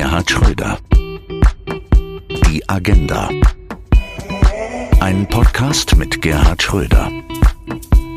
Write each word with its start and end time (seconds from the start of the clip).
Gerhard 0.00 0.30
Schröder. 0.30 0.78
Die 2.46 2.66
Agenda. 2.66 3.28
Ein 4.98 5.28
Podcast 5.28 5.94
mit 5.94 6.22
Gerhard 6.22 6.62
Schröder. 6.62 7.10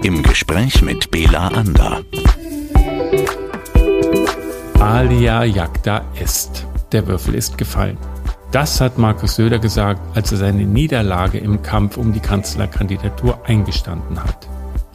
Im 0.01 0.23
Gespräch 0.23 0.81
mit 0.81 1.11
Bela 1.11 1.49
Ander. 1.49 2.01
Alia 4.79 5.43
jacta 5.43 6.05
est. 6.17 6.65
Der 6.93 7.05
Würfel 7.05 7.35
ist 7.35 7.57
gefallen. 7.57 7.97
Das 8.53 8.79
hat 8.79 8.97
Markus 8.97 9.35
Söder 9.35 9.59
gesagt, 9.59 10.15
als 10.15 10.31
er 10.31 10.37
seine 10.37 10.63
Niederlage 10.63 11.37
im 11.39 11.63
Kampf 11.63 11.97
um 11.97 12.13
die 12.13 12.21
Kanzlerkandidatur 12.21 13.45
eingestanden 13.45 14.23
hat. 14.23 14.47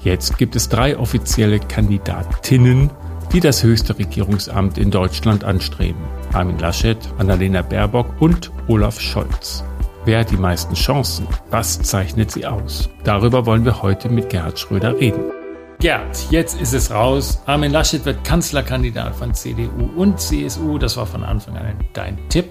Jetzt 0.03 0.39
gibt 0.39 0.57
es 0.57 0.71
drei 0.71 0.97
offizielle 0.97 1.61
Kandidatinnen, 1.61 2.89
die 3.35 3.41
das 3.41 3.63
höchste 3.63 3.99
Regierungsamt 3.99 4.79
in 4.79 4.91
Deutschland 4.91 5.45
anstreben. 5.45 6.18
Armin 6.33 6.59
Laschet, 6.59 6.99
Annalena 7.19 7.63
Baerbock 7.63 8.21
und 8.21 8.51
Olaf 8.69 9.01
Scholz. 9.01 9.65
Wer 10.05 10.21
hat 10.21 10.31
die 10.31 10.37
meisten 10.37 10.75
Chancen? 10.75 11.27
Was 11.51 11.81
zeichnet 11.83 12.31
sie 12.31 12.47
aus? 12.47 12.89
Darüber 13.05 13.47
wollen 13.47 13.65
wir 13.65 13.83
heute 13.83 14.09
mit 14.09 14.31
Gerhard 14.31 14.59
Schröder 14.59 14.99
reden. 14.99 15.33
Gerd, 15.81 16.31
jetzt 16.31 16.61
ist 16.61 16.75
es 16.75 16.91
raus. 16.91 17.41
Armin 17.47 17.71
Laschet 17.71 18.05
wird 18.05 18.25
Kanzlerkandidat 18.25 19.15
von 19.15 19.33
CDU 19.33 19.91
und 19.97 20.21
CSU. 20.21 20.79
Das 20.79 20.97
war 20.97 21.07
von 21.07 21.25
Anfang 21.25 21.57
an 21.57 21.75
dein 21.93 22.19
Tipp. 22.29 22.51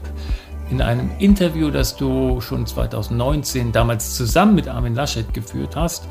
In 0.69 0.81
einem 0.81 1.11
Interview, 1.19 1.69
das 1.69 1.95
du 1.95 2.41
schon 2.41 2.65
2019 2.65 3.71
damals 3.71 4.15
zusammen 4.15 4.55
mit 4.55 4.67
Armin 4.67 4.95
Laschet 4.95 5.33
geführt 5.33 5.75
hast, 5.75 6.07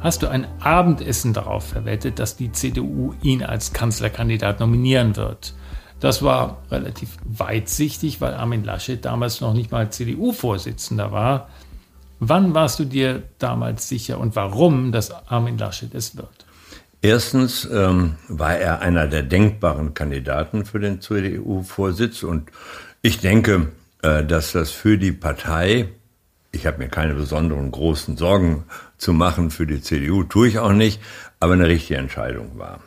hast 0.00 0.22
du 0.22 0.28
ein 0.28 0.46
Abendessen 0.60 1.32
darauf 1.32 1.64
verwettet, 1.64 2.18
dass 2.18 2.36
die 2.36 2.52
CDU 2.52 3.14
ihn 3.22 3.42
als 3.42 3.72
Kanzlerkandidat 3.72 4.60
nominieren 4.60 5.16
wird. 5.16 5.54
Das 6.00 6.22
war 6.22 6.62
relativ 6.70 7.16
weitsichtig, 7.24 8.20
weil 8.20 8.34
Armin 8.34 8.64
Laschet 8.64 9.04
damals 9.04 9.40
noch 9.40 9.52
nicht 9.52 9.70
mal 9.70 9.90
CDU-Vorsitzender 9.90 11.12
war. 11.12 11.48
Wann 12.18 12.54
warst 12.54 12.78
du 12.78 12.84
dir 12.84 13.22
damals 13.38 13.88
sicher 13.88 14.18
und 14.18 14.36
warum, 14.36 14.92
dass 14.92 15.10
Armin 15.10 15.58
Laschet 15.58 15.94
es 15.94 16.16
wird? 16.16 16.46
Erstens 17.02 17.68
ähm, 17.70 18.16
war 18.28 18.56
er 18.56 18.80
einer 18.80 19.06
der 19.06 19.22
denkbaren 19.22 19.94
Kandidaten 19.94 20.66
für 20.66 20.80
den 20.80 21.00
CDU-Vorsitz 21.00 22.22
und 22.22 22.50
ich 23.00 23.20
denke, 23.20 23.68
äh, 24.02 24.24
dass 24.24 24.52
das 24.52 24.70
für 24.70 24.98
die 24.98 25.12
Partei 25.12 25.88
ich 26.52 26.66
habe 26.66 26.78
mir 26.78 26.88
keine 26.88 27.14
besonderen 27.14 27.70
großen 27.70 28.16
Sorgen 28.16 28.64
zu 28.98 29.12
machen 29.12 29.50
für 29.50 29.66
die 29.66 29.80
CDU, 29.80 30.24
tue 30.24 30.48
ich 30.48 30.58
auch 30.58 30.72
nicht, 30.72 31.00
aber 31.38 31.54
eine 31.54 31.68
richtige 31.68 31.98
Entscheidung 31.98 32.58
war. 32.58 32.80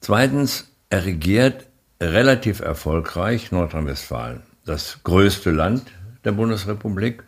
Zweitens, 0.00 0.70
er 0.90 1.04
regiert 1.04 1.66
relativ 2.12 2.60
erfolgreich 2.60 3.52
Nordrhein-Westfalen, 3.52 4.42
das 4.64 5.00
größte 5.04 5.50
Land 5.50 5.82
der 6.24 6.32
Bundesrepublik 6.32 7.24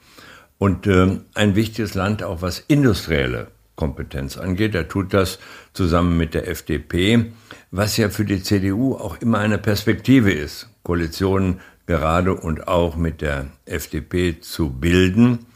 und 0.59 0.87
äh, 0.87 1.19
ein 1.35 1.55
wichtiges 1.55 1.95
Land 1.95 2.23
auch 2.23 2.43
was 2.43 2.61
industrielle 2.61 3.49
Kompetenz 3.77 4.37
angeht. 4.37 4.75
Er 4.75 4.89
tut 4.89 5.13
das 5.15 5.39
zusammen 5.73 6.17
mit 6.17 6.35
der 6.35 6.49
FDP, 6.49 7.33
was 7.71 7.97
ja 7.97 8.09
für 8.09 8.25
die 8.25 8.43
CDU 8.43 8.95
auch 8.95 9.21
immer 9.21 9.39
eine 9.39 9.59
Perspektive 9.59 10.33
ist, 10.33 10.69
Koalitionen 10.83 11.61
gerade 11.87 12.35
und 12.35 12.69
auch 12.69 12.97
mit 12.97 13.21
der 13.21 13.47
FDP 13.67 14.41
zu 14.41 14.71
bilden. 14.71 15.47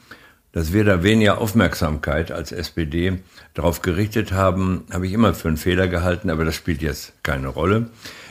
Dass 0.52 0.72
wir 0.72 0.84
da 0.84 1.04
weniger 1.04 1.38
Aufmerksamkeit 1.38 2.32
als 2.32 2.50
SPD 2.50 3.20
darauf 3.54 3.82
gerichtet 3.82 4.32
haben, 4.32 4.84
habe 4.92 5.06
ich 5.06 5.12
immer 5.12 5.32
für 5.32 5.48
einen 5.48 5.56
Fehler 5.56 5.86
gehalten, 5.86 6.28
aber 6.28 6.44
das 6.44 6.56
spielt 6.56 6.82
jetzt 6.82 7.22
keine 7.22 7.48
Rolle. 7.48 7.90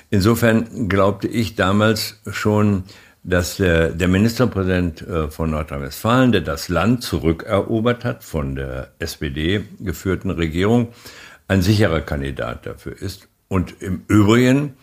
Insofern 0.09 0.89
glaubte 0.89 1.27
ich 1.27 1.55
damals 1.55 2.19
schon, 2.29 2.83
dass 3.23 3.57
der, 3.57 3.89
der 3.89 4.07
Ministerpräsident 4.07 5.01
äh, 5.01 5.29
von 5.29 5.51
Nordrhein-Westfalen, 5.51 6.31
der 6.31 6.41
das 6.41 6.69
Land 6.69 7.03
zurückerobert 7.03 8.05
hat 8.05 8.23
von 8.23 8.55
der 8.55 8.91
SPD 8.99 9.65
geführten 9.79 10.31
Regierung, 10.31 10.89
ein 11.47 11.61
sicherer 11.61 12.01
Kandidat 12.01 12.65
dafür 12.65 12.99
ist. 12.99 13.27
Und 13.47 13.81
im 13.81 14.03
Übrigen 14.07 14.75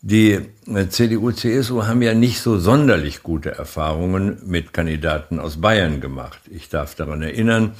die 0.00 0.38
äh, 0.66 0.88
CDU, 0.88 1.32
CSU 1.32 1.84
haben 1.84 2.02
ja 2.02 2.14
nicht 2.14 2.40
so 2.40 2.58
sonderlich 2.58 3.22
gute 3.24 3.50
Erfahrungen 3.50 4.38
mit 4.46 4.72
Kandidaten 4.72 5.40
aus 5.40 5.60
Bayern 5.60 6.00
gemacht. 6.00 6.40
Ich 6.50 6.68
darf 6.68 6.94
daran 6.94 7.22
erinnern, 7.22 7.72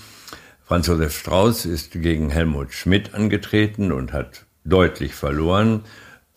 Franz 0.65 0.89
Josef 0.89 1.17
Strauß 1.17 1.65
ist 1.67 1.93
gegen 1.93 2.31
Helmut 2.31 2.73
Schmidt 2.73 3.15
angetreten 3.15 3.93
und 3.93 4.13
hat 4.13 4.47
deutlich 4.65 5.15
verloren. 5.15 5.85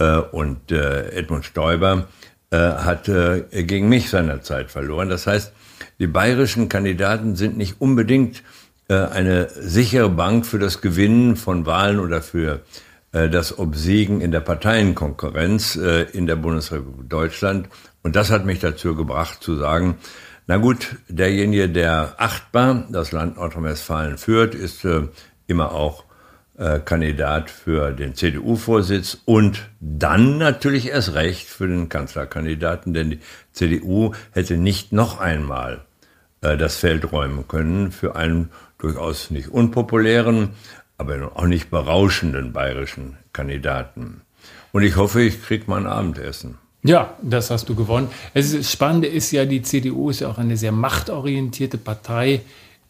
Äh, 0.02 0.18
und 0.32 0.72
äh, 0.72 1.10
Edmund 1.12 1.46
Stoiber 1.46 2.08
hat 2.54 3.06
gegen 3.06 3.88
mich 3.88 4.10
seinerzeit 4.10 4.72
verloren. 4.72 5.08
Das 5.08 5.26
heißt, 5.26 5.54
die 6.00 6.08
bayerischen 6.08 6.68
Kandidaten 6.68 7.38
sind 7.38 7.56
nicht 7.56 7.80
unbedingt 7.80 8.44
eine 8.90 9.48
sichere 9.48 10.10
Bank 10.10 10.46
für 10.46 10.60
das 10.60 10.82
Gewinnen 10.82 11.38
von 11.38 11.66
Wahlen 11.66 11.98
oder 11.98 12.22
für 12.22 12.60
äh, 13.12 13.30
das 13.30 13.58
Obsiegen 13.60 14.22
in 14.22 14.32
der 14.32 14.40
Parteienkonkurrenz 14.40 15.76
äh, 15.76 16.04
in 16.12 16.28
der 16.28 16.38
Bundesrepublik 16.38 17.10
Deutschland. 17.10 17.70
Und 18.04 18.16
das 18.16 18.32
hat 18.32 18.46
mich 18.46 18.60
dazu 18.60 18.96
gebracht 18.96 19.44
zu 19.44 19.56
sagen, 19.56 19.98
na 20.48 20.58
gut, 20.58 20.96
derjenige, 21.08 21.70
der 21.70 22.16
achtbar 22.18 22.88
das 22.90 23.12
Land 23.12 23.38
Nordrhein-Westfalen 23.38 24.18
führt, 24.18 24.56
ist 24.56 24.86
äh, 24.86 25.08
immer 25.48 25.74
auch 25.74 26.06
Kandidat 26.86 27.50
für 27.50 27.92
den 27.92 28.14
CDU-Vorsitz 28.14 29.18
und 29.26 29.70
dann 29.80 30.38
natürlich 30.38 30.90
erst 30.90 31.16
recht 31.16 31.48
für 31.48 31.68
den 31.68 31.90
Kanzlerkandidaten, 31.90 32.94
denn 32.94 33.10
die 33.12 33.20
CDU 33.52 34.14
hätte 34.32 34.58
nicht 34.58 34.92
noch 34.92 35.20
einmal 35.20 35.82
das 36.42 36.76
Feld 36.76 37.12
räumen 37.12 37.48
können 37.48 37.92
für 37.92 38.16
einen 38.16 38.50
durchaus 38.78 39.32
nicht 39.32 39.50
unpopulären, 39.50 40.50
aber 40.98 41.32
auch 41.36 41.46
nicht 41.46 41.70
berauschenden 41.70 42.54
bayerischen 42.54 43.18
Kandidaten. 43.34 44.22
Und 44.72 44.84
ich 44.84 44.96
hoffe, 44.96 45.22
ich 45.22 45.42
kriege 45.44 45.66
mein 45.68 45.86
Abendessen. 45.86 46.58
Ja, 46.84 47.16
das 47.22 47.52
hast 47.52 47.70
du 47.70 47.76
gewonnen. 47.76 48.10
Es 48.34 48.48
ist, 48.48 48.60
das 48.60 48.72
Spannende 48.72 49.08
ist 49.08 49.32
ja, 49.32 49.46
die 49.46 49.62
CDU 49.62 50.10
ist 50.10 50.22
ja 50.22 50.30
auch 50.30 50.38
eine 50.38 50.58
sehr 50.58 50.72
machtorientierte 50.72 51.78
Partei. 51.78 52.42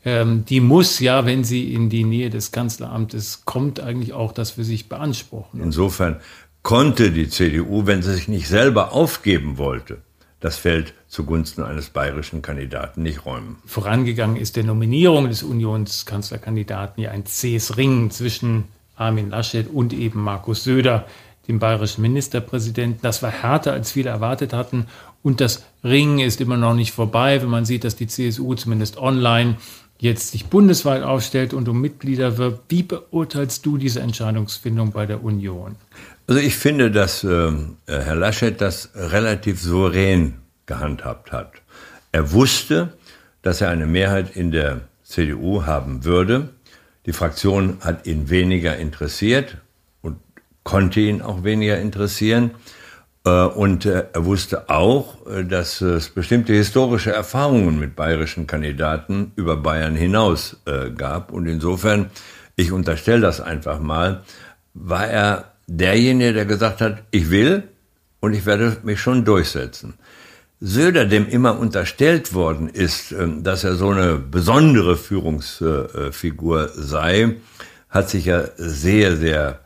Ähm, 0.03 0.45
die 0.45 0.61
muss 0.61 0.99
ja, 0.99 1.25
wenn 1.25 1.43
sie 1.43 1.73
in 1.73 1.89
die 1.89 2.03
Nähe 2.03 2.29
des 2.29 2.51
Kanzleramtes 2.51 3.43
kommt, 3.45 3.79
eigentlich 3.79 4.13
auch 4.13 4.31
das 4.31 4.51
für 4.51 4.63
sich 4.63 4.89
beanspruchen. 4.89 5.61
Insofern 5.61 6.19
konnte 6.63 7.11
die 7.11 7.29
CDU, 7.29 7.85
wenn 7.85 8.01
sie 8.01 8.13
sich 8.13 8.27
nicht 8.27 8.47
selber 8.47 8.93
aufgeben 8.93 9.57
wollte, 9.57 9.99
das 10.39 10.57
Feld 10.57 10.93
zugunsten 11.07 11.63
eines 11.63 11.89
bayerischen 11.89 12.41
Kandidaten 12.41 13.03
nicht 13.03 13.25
räumen. 13.25 13.57
Vorangegangen 13.65 14.37
ist 14.37 14.55
der 14.55 14.63
Nominierung 14.63 15.27
des 15.27 15.43
Unionskanzlerkandidaten 15.43 17.03
ja 17.03 17.11
ein 17.11 17.25
zähes 17.25 17.77
Ringen 17.77 18.09
zwischen 18.09 18.65
Armin 18.95 19.29
Laschet 19.29 19.67
und 19.71 19.93
eben 19.93 20.21
Markus 20.21 20.63
Söder, 20.63 21.05
dem 21.47 21.59
bayerischen 21.59 22.01
Ministerpräsidenten. 22.01 23.01
Das 23.01 23.21
war 23.21 23.31
härter, 23.31 23.73
als 23.73 23.91
viele 23.91 24.09
erwartet 24.09 24.53
hatten. 24.53 24.87
Und 25.23 25.41
das 25.41 25.63
Ringen 25.83 26.19
ist 26.19 26.41
immer 26.41 26.57
noch 26.57 26.73
nicht 26.73 26.91
vorbei, 26.91 27.41
wenn 27.41 27.49
man 27.49 27.65
sieht, 27.65 27.83
dass 27.83 27.95
die 27.95 28.07
CSU 28.07 28.55
zumindest 28.55 28.97
online 28.97 29.57
jetzt 30.01 30.31
sich 30.31 30.47
bundesweit 30.47 31.03
aufstellt 31.03 31.53
und 31.53 31.69
um 31.69 31.79
Mitglieder 31.79 32.37
wirbt. 32.39 32.63
Wie 32.69 32.81
beurteilst 32.81 33.65
du 33.65 33.77
diese 33.77 34.01
Entscheidungsfindung 34.01 34.91
bei 34.91 35.05
der 35.05 35.23
Union? 35.23 35.75
Also 36.27 36.41
ich 36.41 36.55
finde, 36.55 36.89
dass 36.89 37.23
äh, 37.23 37.51
Herr 37.85 38.15
Laschet 38.15 38.59
das 38.59 38.89
relativ 38.95 39.61
souverän 39.61 40.41
gehandhabt 40.65 41.31
hat. 41.31 41.53
Er 42.11 42.31
wusste, 42.31 42.93
dass 43.43 43.61
er 43.61 43.69
eine 43.69 43.85
Mehrheit 43.85 44.35
in 44.35 44.51
der 44.51 44.81
CDU 45.03 45.65
haben 45.65 46.03
würde. 46.03 46.49
Die 47.05 47.13
Fraktion 47.13 47.77
hat 47.81 48.07
ihn 48.07 48.31
weniger 48.31 48.77
interessiert 48.77 49.57
und 50.01 50.17
konnte 50.63 50.99
ihn 50.99 51.21
auch 51.21 51.43
weniger 51.43 51.77
interessieren. 51.77 52.51
Äh, 53.23 53.29
und 53.29 53.85
äh, 53.85 54.05
er 54.13 54.25
wusste 54.25 54.69
auch, 54.69 55.25
äh, 55.27 55.43
dass 55.43 55.81
es 55.81 56.09
bestimmte 56.09 56.53
historische 56.53 57.11
Erfahrungen 57.11 57.79
mit 57.79 57.95
bayerischen 57.95 58.47
Kandidaten 58.47 59.31
über 59.35 59.57
Bayern 59.57 59.95
hinaus 59.95 60.57
gab. 60.97 61.31
Und 61.31 61.47
insofern, 61.47 62.09
ich 62.55 62.71
unterstelle 62.71 63.21
das 63.21 63.41
einfach 63.41 63.79
mal, 63.79 64.23
war 64.73 65.07
er 65.07 65.51
derjenige, 65.67 66.33
der 66.33 66.45
gesagt 66.45 66.81
hat, 66.81 67.03
ich 67.11 67.29
will 67.29 67.63
und 68.19 68.33
ich 68.33 68.45
werde 68.45 68.77
mich 68.83 68.99
schon 68.99 69.25
durchsetzen. 69.25 69.95
Söder, 70.59 71.05
dem 71.05 71.27
immer 71.27 71.57
unterstellt 71.57 72.33
worden 72.33 72.69
ist, 72.69 73.15
dass 73.41 73.63
er 73.63 73.75
so 73.75 73.89
eine 73.89 74.17
besondere 74.17 74.95
Führungsfigur 74.95 76.69
sei, 76.75 77.37
hat 77.89 78.09
sich 78.09 78.25
ja 78.25 78.43
sehr, 78.57 79.17
sehr, 79.17 79.60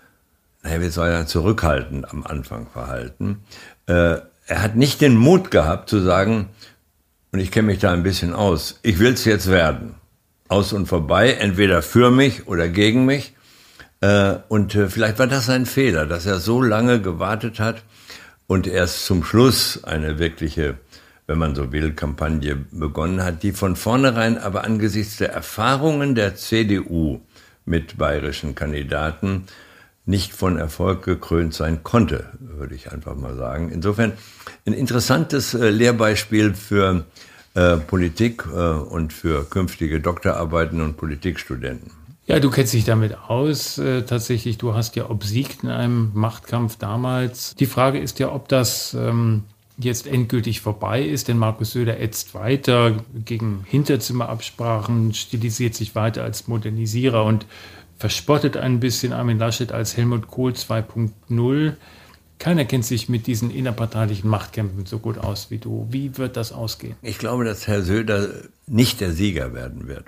naja, 0.66 0.82
wie 0.82 0.90
soll 0.90 1.10
er 1.10 1.28
zurückhaltend 1.28 2.12
am 2.12 2.26
Anfang 2.26 2.68
verhalten. 2.68 3.44
Äh, 3.86 4.18
er 4.48 4.62
hat 4.62 4.76
nicht 4.76 5.00
den 5.00 5.16
Mut 5.16 5.52
gehabt 5.52 5.90
zu 5.90 6.00
sagen, 6.00 6.50
und 7.32 7.40
ich 7.40 7.52
kenne 7.52 7.68
mich 7.68 7.80
da 7.80 7.92
ein 7.92 8.02
bisschen 8.02 8.34
aus, 8.34 8.80
ich 8.82 8.98
will 8.98 9.14
es 9.14 9.26
jetzt 9.26 9.50
werden. 9.50 9.96
Aus 10.48 10.74
und 10.74 10.88
vorbei, 10.88 11.34
entweder 11.34 11.82
für 11.82 12.10
mich 12.10 12.48
oder 12.48 12.68
gegen 12.68 13.06
mich. 13.06 13.36
Äh, 14.02 14.38
und 14.48 14.74
äh, 14.74 14.90
vielleicht 14.90 15.20
war 15.20 15.28
das 15.28 15.50
ein 15.50 15.68
Fehler, 15.68 16.08
dass 16.08 16.26
er 16.26 16.40
so 16.40 16.64
lange 16.64 17.00
gewartet 17.00 17.60
hat 17.60 17.84
und 18.48 18.66
erst 18.66 19.06
zum 19.06 19.24
Schluss 19.24 19.84
eine 19.84 20.18
wirkliche 20.18 20.80
wenn 21.28 21.40
man 21.40 21.56
so 21.56 21.72
will, 21.72 21.94
Kampagne 21.94 22.56
begonnen 22.56 23.24
hat, 23.24 23.42
die 23.42 23.52
von 23.52 23.76
vornherein 23.76 24.38
aber 24.38 24.64
angesichts 24.64 25.18
der 25.18 25.34
Erfahrungen 25.34 26.14
der 26.14 26.36
CDU 26.36 27.22
mit 27.66 27.98
bayerischen 27.98 28.54
Kandidaten 28.54 29.48
nicht 30.06 30.34
von 30.34 30.58
Erfolg 30.58 31.04
gekrönt 31.04 31.54
sein 31.54 31.84
konnte, 31.84 32.30
würde 32.40 32.76
ich 32.76 32.92
einfach 32.92 33.16
mal 33.16 33.36
sagen. 33.36 33.70
Insofern 33.72 34.14
ein 34.66 34.74
interessantes 34.74 35.54
äh, 35.54 35.70
Lehrbeispiel 35.70 36.54
für 36.54 37.06
äh, 37.56 37.78
Politik 37.78 38.46
äh, 38.46 38.58
und 38.58 39.14
für 39.14 39.50
künftige 39.50 40.00
Doktorarbeiten 40.00 40.82
und 40.82 40.98
Politikstudenten. 40.98 41.92
Ja, 42.28 42.40
du 42.40 42.50
kennst 42.50 42.74
dich 42.74 42.86
damit 42.86 43.18
aus. 43.30 43.78
Äh, 43.78 44.04
tatsächlich, 44.04 44.58
du 44.58 44.74
hast 44.74 44.96
ja 44.96 45.10
obsiegt 45.10 45.64
in 45.64 45.70
einem 45.70 46.12
Machtkampf 46.14 46.78
damals. 46.78 47.56
Die 47.56 47.68
Frage 47.68 48.00
ist 48.00 48.20
ja, 48.20 48.32
ob 48.32 48.48
das 48.48 48.96
ähm, 48.96 49.44
jetzt 49.78 50.08
endgültig 50.08 50.62
vorbei 50.62 51.04
ist, 51.04 51.28
denn 51.28 51.38
Markus 51.38 51.72
Söder 51.72 52.00
ätzt 52.00 52.34
weiter 52.34 53.04
gegen 53.14 53.64
Hinterzimmerabsprachen, 53.68 55.14
stilisiert 55.14 55.76
sich 55.76 55.96
weiter 55.96 56.24
als 56.24 56.48
Modernisierer 56.48 57.24
und 57.24 57.46
verspottet 57.98 58.58
ein 58.58 58.80
bisschen 58.80 59.14
Armin 59.14 59.40
Laschet 59.40 59.72
als 59.72 59.96
Helmut 59.98 60.28
Kohl 60.28 60.52
2.0. 60.52 61.74
Keiner 62.38 62.66
kennt 62.66 62.86
sich 62.86 63.08
mit 63.08 63.28
diesen 63.28 63.50
innerparteilichen 63.50 64.30
Machtkämpfen 64.30 64.86
so 64.86 65.00
gut 65.00 65.18
aus 65.18 65.52
wie 65.52 65.58
du. 65.58 65.88
Wie 65.90 66.18
wird 66.18 66.36
das 66.36 66.52
ausgehen? 66.52 66.96
Ich 67.02 67.18
glaube, 67.18 67.46
dass 67.46 67.66
Herr 67.68 67.82
Söder 67.82 68.30
nicht 68.68 69.00
der 69.00 69.14
Sieger 69.14 69.54
werden 69.54 69.88
wird. 69.88 70.06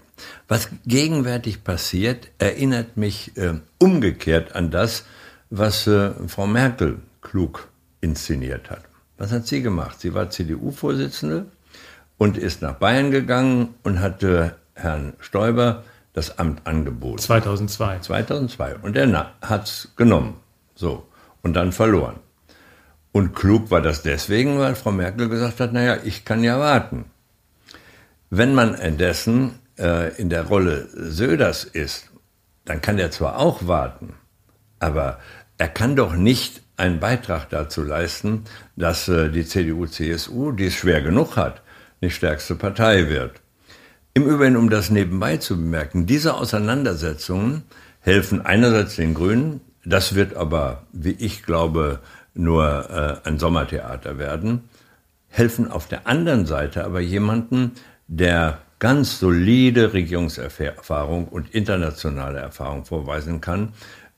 Was 0.48 0.70
gegenwärtig 0.86 1.64
passiert, 1.64 2.28
erinnert 2.38 2.98
mich 2.98 3.38
äh, 3.38 3.54
umgekehrt 3.80 4.56
an 4.56 4.72
das, 4.72 5.06
was 5.50 5.88
äh, 5.88 6.12
Frau 6.28 6.48
Merkel 6.48 6.98
klug 7.22 7.70
inszeniert 8.02 8.70
hat. 8.70 8.84
Was 9.18 9.32
hat 9.32 9.48
sie 9.48 9.62
gemacht? 9.62 10.00
Sie 10.00 10.14
war 10.14 10.30
CDU-Vorsitzende 10.30 11.46
und 12.18 12.38
ist 12.38 12.62
nach 12.62 12.76
Bayern 12.76 13.12
gegangen 13.12 13.74
und 13.84 14.00
hatte 14.02 14.56
Herrn 14.74 15.14
Stoiber 15.20 15.84
das 16.18 16.40
Amt 16.40 16.66
angeboten. 16.66 17.20
2002. 17.20 18.00
2002. 18.00 18.78
Und 18.78 18.98
er 18.98 19.34
hat 19.42 19.68
es 19.68 19.94
genommen. 19.96 20.38
So. 20.74 21.08
Und 21.44 21.54
dann 21.54 21.72
verloren. 21.72 22.16
Und 23.12 23.36
klug 23.36 23.70
war 23.70 23.82
das 23.82 24.02
deswegen, 24.02 24.58
weil 24.58 24.74
Frau 24.74 24.92
Merkel 24.92 25.30
gesagt 25.30 25.60
hat, 25.60 25.74
naja, 25.74 25.98
ich 26.04 26.26
kann 26.26 26.44
ja 26.44 26.60
warten. 26.60 27.06
Wenn 28.32 28.56
man 28.56 28.74
indessen 28.74 29.60
äh, 29.78 30.16
in 30.18 30.30
der 30.32 30.48
Rolle 30.48 30.88
Söders 30.92 31.64
ist, 31.64 32.10
dann 32.66 32.82
kann 32.82 32.98
er 32.98 33.12
zwar 33.12 33.38
auch 33.38 33.68
warten, 33.68 34.16
aber 34.80 35.20
er 35.60 35.70
kann 35.70 35.96
doch 35.96 36.14
nicht 36.14 36.62
einen 36.78 37.00
Beitrag 37.00 37.50
dazu 37.50 37.84
leisten, 37.84 38.44
dass 38.76 39.08
äh, 39.08 39.30
die 39.30 39.46
CDU-CSU, 39.46 40.52
die 40.52 40.66
es 40.66 40.74
schwer 40.74 41.02
genug 41.02 41.38
hat, 41.38 41.62
nicht 42.02 42.16
stärkste 42.16 42.56
Partei 42.56 43.08
wird. 43.08 43.40
Im 44.18 44.26
Übrigen, 44.26 44.58
um 44.58 44.72
das 44.72 44.90
nebenbei 44.90 45.38
zu 45.38 45.56
bemerken, 45.56 46.08
diese 46.08 46.34
Auseinandersetzungen 46.34 47.62
helfen 48.00 48.44
einerseits 48.44 48.96
den 48.96 49.14
Grünen, 49.14 49.62
das 49.86 50.16
wird 50.16 50.36
aber, 50.36 50.88
wie 50.92 51.12
ich 51.12 51.44
glaube, 51.44 52.00
nur 52.34 53.22
äh, 53.24 53.30
ein 53.30 53.38
Sommertheater 53.38 54.18
werden, 54.18 54.70
helfen 55.28 55.70
auf 55.70 55.88
der 55.88 56.08
anderen 56.08 56.48
Seite 56.48 56.84
aber 56.84 57.00
jemanden, 57.00 57.74
der 58.08 58.58
ganz 58.80 59.20
solide 59.20 59.94
Regierungserfahrung 59.94 61.28
und 61.28 61.54
internationale 61.54 62.40
Erfahrung 62.40 62.86
vorweisen 62.86 63.40
kann, 63.40 63.74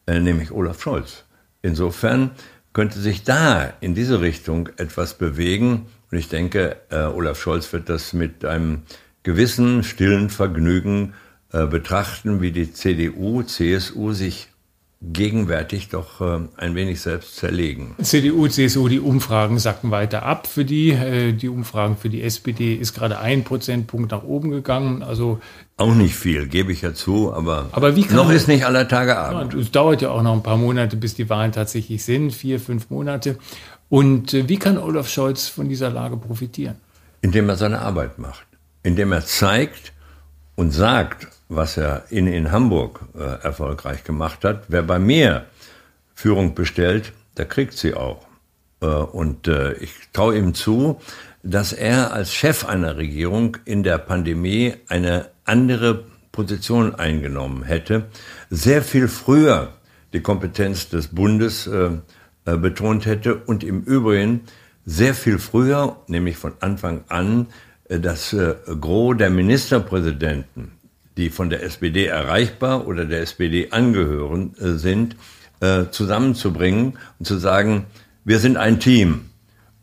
äh, 0.07 0.21
nämlich 0.21 0.51
Olaf 0.51 0.81
Scholz. 0.81 1.25
Insofern 1.61 2.31
könnte 2.71 2.99
sich 2.99 3.25
da 3.25 3.73
in 3.81 3.95
diese 3.95 4.21
Richtung 4.21 4.69
etwas 4.77 5.15
bewegen. 5.15 5.87
Und 6.09 6.17
ich 6.17 6.29
denke, 6.29 6.77
äh, 6.89 7.01
Olaf 7.01 7.41
Scholz 7.41 7.73
wird 7.73 7.89
das 7.89 8.13
mit 8.13 8.45
einem 8.45 8.83
gewissen 9.23 9.83
stillen 9.83 10.29
Vergnügen 10.29 11.13
äh, 11.51 11.65
betrachten, 11.65 12.41
wie 12.41 12.51
die 12.51 12.73
CDU, 12.73 13.43
CSU 13.43 14.13
sich 14.13 14.49
gegenwärtig 15.01 15.87
doch 15.89 16.19
äh, 16.19 16.39
ein 16.57 16.75
wenig 16.75 16.99
selbst 16.99 17.37
zerlegen. 17.37 17.95
CDU, 18.01 18.47
CSU, 18.47 18.89
die 18.89 18.99
Umfragen 18.99 19.57
sacken 19.57 19.91
weiter 19.91 20.23
ab 20.23 20.45
für 20.45 20.65
die. 20.65 20.91
Äh, 20.91 21.31
die 21.31 21.47
Umfragen 21.47 21.95
für 21.95 22.09
die 22.09 22.21
SPD 22.21 22.75
ist 22.75 22.93
gerade 22.93 23.19
ein 23.19 23.43
Prozentpunkt 23.45 24.11
nach 24.11 24.23
oben 24.23 24.51
gegangen. 24.51 25.01
Also 25.01 25.39
auch 25.77 25.95
nicht 25.95 26.15
viel, 26.15 26.47
gebe 26.47 26.73
ich 26.73 26.81
ja 26.81 26.93
zu, 26.93 27.33
aber, 27.33 27.69
aber 27.71 27.91
noch 27.91 28.29
ist 28.29 28.49
nicht 28.49 28.65
aller 28.65 28.87
Tage 28.89 29.17
Abend. 29.17 29.53
Ja, 29.53 29.59
es 29.59 29.71
dauert 29.71 30.01
ja 30.01 30.09
auch 30.09 30.21
noch 30.21 30.33
ein 30.33 30.43
paar 30.43 30.57
Monate, 30.57 30.97
bis 30.97 31.15
die 31.15 31.29
Wahlen 31.29 31.53
tatsächlich 31.53 32.03
sind, 32.03 32.31
vier, 32.31 32.59
fünf 32.59 32.89
Monate. 32.89 33.37
Und 33.87 34.33
äh, 34.33 34.49
wie 34.49 34.57
kann 34.57 34.77
Olaf 34.77 35.07
Scholz 35.09 35.47
von 35.47 35.69
dieser 35.69 35.89
Lage 35.89 36.17
profitieren? 36.17 36.75
Indem 37.21 37.47
er 37.47 37.55
seine 37.55 37.79
Arbeit 37.79 38.19
macht 38.19 38.48
indem 38.83 39.11
er 39.11 39.25
zeigt 39.25 39.93
und 40.55 40.71
sagt, 40.71 41.27
was 41.47 41.77
er 41.77 42.03
in, 42.09 42.27
in 42.27 42.51
Hamburg 42.51 43.01
äh, 43.17 43.43
erfolgreich 43.43 44.03
gemacht 44.03 44.43
hat. 44.43 44.65
Wer 44.67 44.83
bei 44.83 44.99
mir 44.99 45.45
Führung 46.13 46.53
bestellt, 46.53 47.13
der 47.37 47.45
kriegt 47.45 47.73
sie 47.73 47.93
auch. 47.93 48.27
Äh, 48.81 48.85
und 48.85 49.47
äh, 49.47 49.73
ich 49.73 49.91
traue 50.13 50.37
ihm 50.37 50.53
zu, 50.53 50.99
dass 51.43 51.73
er 51.73 52.13
als 52.13 52.33
Chef 52.33 52.65
einer 52.65 52.97
Regierung 52.97 53.57
in 53.65 53.83
der 53.83 53.97
Pandemie 53.97 54.75
eine 54.87 55.29
andere 55.45 56.05
Position 56.31 56.95
eingenommen 56.95 57.63
hätte, 57.63 58.05
sehr 58.49 58.83
viel 58.83 59.07
früher 59.07 59.73
die 60.13 60.21
Kompetenz 60.21 60.89
des 60.89 61.07
Bundes 61.07 61.67
äh, 61.67 61.91
äh, 62.45 62.57
betont 62.57 63.05
hätte 63.05 63.35
und 63.35 63.63
im 63.63 63.81
Übrigen 63.81 64.41
sehr 64.85 65.13
viel 65.13 65.39
früher, 65.39 65.97
nämlich 66.07 66.37
von 66.37 66.53
Anfang 66.61 67.03
an, 67.09 67.47
das 67.89 68.33
äh, 68.33 68.55
Gros 68.79 69.17
der 69.17 69.29
Ministerpräsidenten, 69.31 70.71
die 71.17 71.29
von 71.29 71.49
der 71.49 71.63
SPD 71.63 72.05
erreichbar 72.05 72.87
oder 72.87 73.05
der 73.05 73.21
SPD 73.21 73.71
angehören 73.71 74.55
äh, 74.59 74.73
sind, 74.73 75.15
äh, 75.59 75.85
zusammenzubringen 75.89 76.97
und 77.17 77.25
zu 77.25 77.37
sagen, 77.37 77.87
wir 78.23 78.39
sind 78.39 78.57
ein 78.57 78.79
Team 78.79 79.25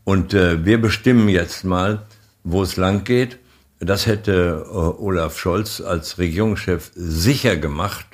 und 0.05 0.35
wir 0.35 0.81
bestimmen 0.81 1.29
jetzt 1.29 1.64
mal, 1.64 2.03
wo 2.44 2.62
es 2.62 2.76
lang 2.76 3.03
geht. 3.03 3.38
Das 3.81 4.06
hätte 4.06 4.64
Olaf 4.70 5.37
Scholz 5.37 5.81
als 5.81 6.19
Regierungschef 6.19 6.93
sicher 6.94 7.56
gemacht 7.56 8.06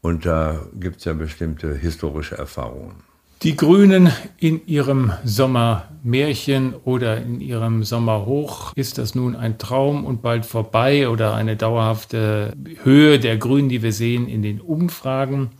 und 0.00 0.26
da 0.26 0.66
gibt 0.74 0.96
es 0.96 1.04
ja 1.04 1.12
bestimmte 1.12 1.72
historische 1.72 2.36
Erfahrungen. 2.36 2.96
Die 3.42 3.56
Grünen 3.56 4.10
in 4.38 4.66
ihrem 4.66 5.12
Sommermärchen 5.24 6.74
oder 6.84 7.18
in 7.18 7.40
ihrem 7.40 7.84
Sommerhoch 7.84 8.72
ist 8.74 8.96
das 8.96 9.14
nun 9.14 9.36
ein 9.36 9.58
Traum 9.58 10.06
und 10.06 10.22
bald 10.22 10.46
vorbei 10.46 11.08
oder 11.08 11.34
eine 11.34 11.56
dauerhafte 11.56 12.54
Höhe 12.82 13.18
der 13.18 13.36
Grünen, 13.36 13.68
die 13.68 13.82
wir 13.82 13.92
sehen 13.92 14.28
in 14.28 14.42
den 14.42 14.60
Umfragen. 14.60 15.50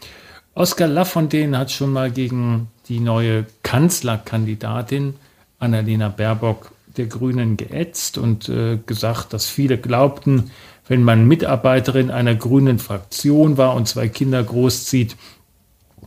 Oskar 0.55 0.89
Lafontaine 0.89 1.59
hat 1.59 1.73
schon 1.73 1.93
mal 1.93 2.11
gegen 2.11 2.69
die 2.89 3.01
neue 3.01 3.45
Kanzlerkandidatin 3.63 5.15
Annalena 5.59 6.09
Baerbock 6.09 6.73
der 6.97 7.07
Grünen 7.07 7.57
geätzt 7.57 8.19
und 8.19 8.49
äh, 8.49 8.79
gesagt, 8.87 9.33
dass 9.33 9.47
viele 9.47 9.79
glaubten, 9.79 10.51
wenn 10.87 11.03
man 11.03 11.27
Mitarbeiterin 11.27 12.11
einer 12.11 12.35
grünen 12.35 12.79
Fraktion 12.79 13.57
war 13.57 13.75
und 13.75 13.89
zwei 13.89 14.09
Kinder 14.09 14.43
großzieht, 14.43 15.17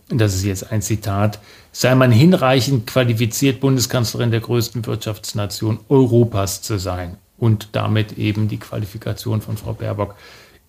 das 0.10 0.36
ist 0.36 0.46
jetzt 0.46 0.72
ein 0.72 0.82
Zitat, 0.82 1.40
sei 1.72 1.94
man 1.96 2.12
hinreichend 2.12 2.88
qualifiziert, 2.88 3.60
Bundeskanzlerin 3.60 4.32
der 4.32 4.40
größten 4.40 4.86
Wirtschaftsnation 4.86 5.80
Europas 5.90 6.62
zu 6.62 6.78
sein. 6.78 7.18
Und 7.38 7.70
damit 7.74 8.18
eben 8.18 8.48
die 8.48 8.58
Qualifikation 8.58 9.42
von 9.42 9.58
Frau 9.58 9.74
Baerbock 9.74 10.16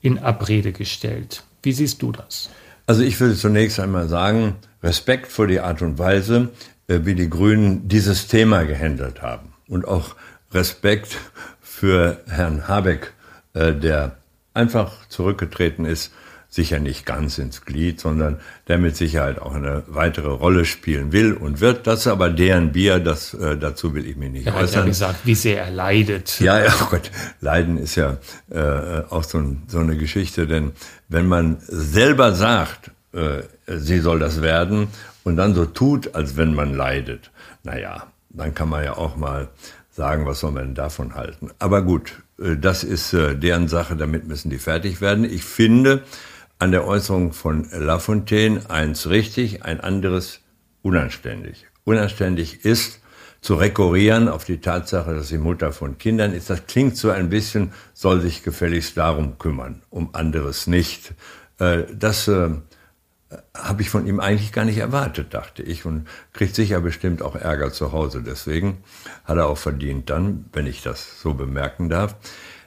in 0.03 0.19
Abrede 0.19 0.73
gestellt. 0.73 1.43
Wie 1.63 1.73
siehst 1.73 2.03
du 2.03 2.13
das? 2.13 2.51
Also 2.87 3.03
ich 3.03 3.19
würde 3.21 3.37
zunächst 3.37 3.81
einmal 3.81 4.09
sagen, 4.09 4.57
Respekt 4.83 5.33
vor 5.33 5.47
die 5.47 5.61
Art 5.61 5.83
und 5.83 5.99
Weise, 5.99 6.51
äh, 6.89 7.01
wie 7.05 7.15
die 7.15 7.31
Grünen 7.31 7.89
dieses 7.89 8.29
Thema 8.29 8.65
gehandelt 8.65 9.23
haben. 9.23 9.53
Und 9.69 9.87
auch 9.87 10.15
Respekt 10.53 11.17
für 11.61 12.23
Herrn 12.29 12.69
Habeck, 12.69 13.13
äh, 13.55 13.73
der 13.73 14.17
einfach 14.53 15.09
zurückgetreten 15.09 15.85
ist 15.85 16.13
sicher 16.51 16.79
nicht 16.79 17.05
ganz 17.05 17.39
ins 17.39 17.65
Glied, 17.65 18.01
sondern 18.01 18.41
der 18.69 18.79
mit 18.79 18.97
Sicherheit 18.97 19.41
auch 19.41 19.55
eine 19.55 19.83
weitere 19.87 20.29
Rolle 20.29 20.65
spielen 20.65 21.13
will 21.13 21.35
und 21.35 21.61
wird. 21.61 21.87
Das 21.87 22.01
ist 22.01 22.07
aber 22.07 22.31
deren 22.31 22.73
Bier, 22.73 23.01
das, 23.01 23.35
äh, 23.35 23.57
dazu 23.57 23.95
will 23.95 24.07
ich 24.07 24.17
mich 24.17 24.31
nicht 24.31 24.47
er 24.47 24.55
äußern. 24.55 24.63
Er 24.63 24.67
hat 24.67 24.75
ja 24.75 24.85
gesagt, 24.87 25.21
wie 25.25 25.35
sehr 25.35 25.63
er 25.63 25.71
leidet. 25.71 26.41
Ja, 26.41 26.59
ja, 26.65 26.73
oh 26.83 26.87
Gott, 26.91 27.11
Leiden 27.41 27.77
ist 27.77 27.97
ja 27.97 28.17
äh, 28.51 29.03
auch 29.11 29.25
so, 29.25 29.39
ein, 29.39 29.63
so 29.69 29.79
eine 29.79 29.97
Geschichte, 29.97 30.47
denn 30.47 30.73
wenn 31.09 31.27
man 31.27 31.59
selber 31.67 32.35
sagt, 32.35 32.91
äh, 33.13 33.43
sie 33.67 33.99
soll 33.99 34.19
das 34.19 34.41
werden 34.41 34.89
und 35.25 35.37
dann 35.37 35.55
so 35.55 35.67
tut, 35.67 36.15
als 36.15 36.37
wenn 36.37 36.55
man 36.55 36.75
leidet, 36.75 37.31
naja, 37.63 38.07
dann 38.31 38.55
kann 38.55 38.71
man 38.71 38.85
ja 38.85 38.97
auch 38.97 39.17
mal 39.17 39.49
sagen, 39.91 40.25
was 40.27 40.41
soll 40.41 40.53
man 40.53 40.65
denn 40.65 40.75
davon 40.75 41.15
halten. 41.15 41.51
Aber 41.59 41.83
gut, 41.83 42.23
äh, 42.41 42.57
das 42.57 42.85
ist 42.85 43.13
äh, 43.13 43.37
deren 43.37 43.69
Sache, 43.69 43.97
damit 43.97 44.27
müssen 44.27 44.49
die 44.49 44.59
fertig 44.59 45.01
werden. 45.01 45.25
Ich 45.25 45.45
finde, 45.45 46.05
an 46.59 46.73
der 46.73 46.87
Äußerung 46.87 47.33
von 47.33 47.69
Lafontaine 47.71 48.69
eins 48.69 49.09
richtig, 49.09 49.65
ein 49.65 49.81
anderes 49.81 50.41
unanständig. 50.83 51.67
Unanständig 51.85 52.65
ist, 52.65 53.01
zu 53.41 53.55
rekurrieren 53.55 54.29
auf 54.29 54.45
die 54.45 54.61
Tatsache, 54.61 55.15
dass 55.15 55.29
sie 55.29 55.39
Mutter 55.39 55.73
von 55.73 55.99
Kindern 55.99 56.33
ist. 56.33 56.51
Das 56.51 56.67
klingt 56.67 56.97
so 56.97 57.11
ein 57.11 57.31
bisschen, 57.31 57.73
soll 57.95 58.21
sich 58.21 58.43
gefälligst 58.43 58.97
darum 58.97 59.39
kümmern, 59.39 59.83
um 59.91 60.15
anderes 60.15 60.67
nicht. 60.67 61.15
Äh, 61.59 61.85
das 61.95 62.27
äh, 62.27 62.51
habe 63.57 63.83
ich 63.83 63.91
von 63.91 64.07
ihm 64.07 64.19
eigentlich 64.21 64.53
gar 64.53 64.65
nicht 64.65 64.79
erwartet, 64.79 65.35
dachte 65.35 65.63
ich, 65.63 65.85
und 65.85 66.09
kriegt 66.33 66.55
sicher 66.55 66.81
bestimmt 66.81 67.23
auch 67.23 67.37
Ärger 67.37 67.73
zu 67.73 67.93
Hause. 67.93 68.23
Deswegen 68.27 68.79
hat 69.25 69.37
er 69.37 69.47
auch 69.47 69.59
verdient 69.59 70.11
dann, 70.11 70.47
wenn 70.53 70.67
ich 70.67 70.83
das 70.83 71.21
so 71.21 71.35
bemerken 71.35 71.89
darf. 71.89 72.17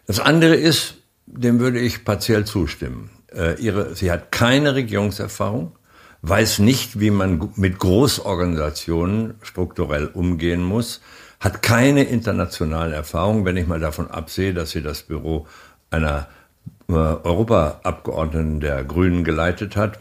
Das 0.08 0.20
andere 0.20 0.56
ist, 0.56 0.96
dem 1.26 1.60
würde 1.60 1.80
ich 1.80 2.06
partiell 2.06 2.46
zustimmen. 2.46 3.10
Äh, 3.36 3.60
ihre, 3.62 3.96
sie 3.96 4.12
hat 4.12 4.32
keine 4.32 4.76
Regierungserfahrung 4.76 5.74
weiß 6.22 6.60
nicht, 6.60 7.00
wie 7.00 7.12
man 7.12 7.52
mit 7.56 7.80
Großorganisationen 7.80 9.36
strukturell 9.42 10.08
umgehen 10.08 10.64
muss, 10.64 11.02
hat 11.40 11.62
keine 11.62 12.04
internationalen 12.04 12.94
Erfahrungen, 12.94 13.46
wenn 13.46 13.58
ich 13.58 13.68
mal 13.68 13.80
davon 13.80 14.10
absehe, 14.10 14.54
dass 14.54 14.72
sie 14.72 14.84
das 14.84 15.02
Büro 15.04 15.48
einer 15.90 16.28
äh, 16.88 16.94
Europaabgeordneten 16.94 18.60
der 18.60 18.84
Grünen 18.84 19.24
geleitet 19.24 19.76
hat, 19.76 19.98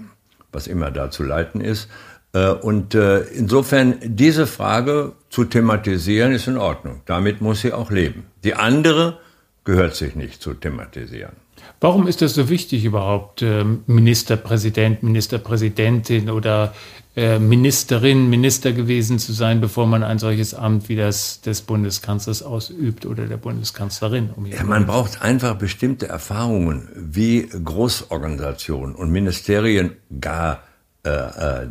was 0.53 0.67
immer 0.67 0.91
da 0.91 1.11
zu 1.11 1.23
leiten 1.23 1.63
ist. 1.63 1.89
Äh, 2.35 2.51
und 2.51 2.95
äh, 2.95 3.21
insofern 3.21 3.97
diese 4.03 4.47
Frage 4.47 5.13
zu 5.31 5.45
thematisieren 5.45 6.33
ist 6.33 6.47
in 6.47 6.59
Ordnung. 6.59 7.01
Damit 7.07 7.41
muss 7.41 7.63
sie 7.63 7.73
auch 7.73 7.91
leben. 7.91 8.27
Die 8.45 8.55
andere 8.55 9.19
gehört 9.65 9.95
sich 9.95 10.15
nicht 10.15 10.43
zu 10.43 10.53
thematisieren. 10.53 11.40
Warum 11.83 12.07
ist 12.07 12.21
das 12.21 12.35
so 12.35 12.51
wichtig 12.51 12.85
überhaupt, 12.85 13.41
ähm, 13.41 13.85
Ministerpräsident, 13.87 15.03
Ministerpräsidentin 15.03 16.29
oder 16.29 16.75
äh, 17.17 17.39
Ministerin, 17.39 18.29
Minister 18.29 18.73
gewesen 18.73 19.19
zu 19.19 19.33
sein, 19.33 19.63
bevor 19.63 19.87
man 19.87 20.03
ein 20.03 20.19
solches 20.19 20.53
Amt 20.53 20.91
wie 20.91 20.97
das 20.97 21.41
des 21.41 21.63
Bundeskanzlers 21.63 22.43
ausübt 22.43 23.07
oder 23.07 23.27
der 23.27 23.39
Bundeskanzlerin? 23.39 24.29
Um 24.37 24.45
ja, 24.45 24.63
man 24.63 24.87
braucht 24.87 25.23
einfach 25.23 25.55
bestimmte 25.57 26.07
Erfahrungen, 26.07 26.89
wie 26.95 27.49
Großorganisationen 27.49 28.95
und 28.95 29.11
Ministerien, 29.11 29.93
gar, 30.21 30.63
äh, 31.05 31.11
äh, 31.11 31.69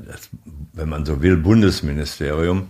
wenn 0.73 0.89
man 0.89 1.05
so 1.05 1.21
will, 1.21 1.37
Bundesministerium, 1.37 2.69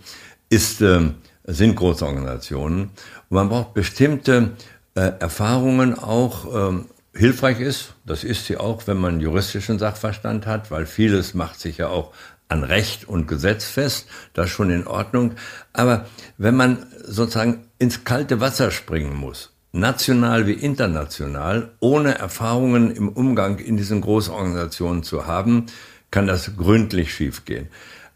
ist, 0.50 0.82
äh, 0.82 1.10
sind 1.46 1.76
Großorganisationen. 1.78 2.82
Und 2.82 2.92
man 3.30 3.48
braucht 3.48 3.74
bestimmte 3.74 4.52
äh, 4.94 5.14
Erfahrungen 5.20 5.98
auch, 5.98 6.70
ähm, 6.70 6.86
hilfreich 7.14 7.60
ist. 7.60 7.94
Das 8.06 8.24
ist 8.24 8.46
sie 8.46 8.58
auch, 8.58 8.88
wenn 8.88 8.98
man 8.98 9.20
juristischen 9.20 9.80
Sachverstand 9.80 10.46
hat, 10.46 10.72
weil 10.72 10.86
vieles 10.86 11.34
macht 11.34 11.60
sich 11.60 11.78
ja 11.78 11.88
auch 11.88 12.14
an 12.48 12.64
Recht 12.64 13.08
und 13.08 13.28
Gesetz 13.28 13.66
fest. 13.66 14.08
Das 14.34 14.48
ist 14.48 14.52
schon 14.52 14.72
in 14.72 14.88
Ordnung. 14.88 15.34
Aber 15.74 16.06
wenn 16.38 16.56
man 16.56 16.86
sozusagen 17.04 17.66
ins 17.78 18.04
kalte 18.04 18.42
Wasser 18.42 18.72
springen 18.72 19.16
muss, 19.16 19.54
national 19.72 20.48
wie 20.48 20.54
international, 20.54 21.72
ohne 21.80 22.18
Erfahrungen 22.18 22.92
im 22.92 23.10
Umgang 23.10 23.60
in 23.60 23.78
diesen 23.78 24.02
Großorganisationen 24.02 25.04
zu 25.04 25.28
haben, 25.28 25.68
kann 26.12 26.28
das 26.28 26.58
gründlich 26.58 27.14
schiefgehen. 27.14 27.68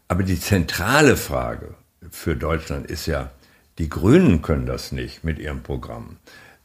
Aber 0.08 0.24
die 0.24 0.40
zentrale 0.40 1.16
Frage 1.16 1.74
für 2.10 2.36
Deutschland 2.36 2.86
ist 2.90 3.06
ja, 3.06 3.30
die 3.78 3.88
Grünen 3.88 4.42
können 4.42 4.66
das 4.66 4.92
nicht 4.92 5.24
mit 5.24 5.38
ihrem 5.38 5.62
Programm. 5.62 6.16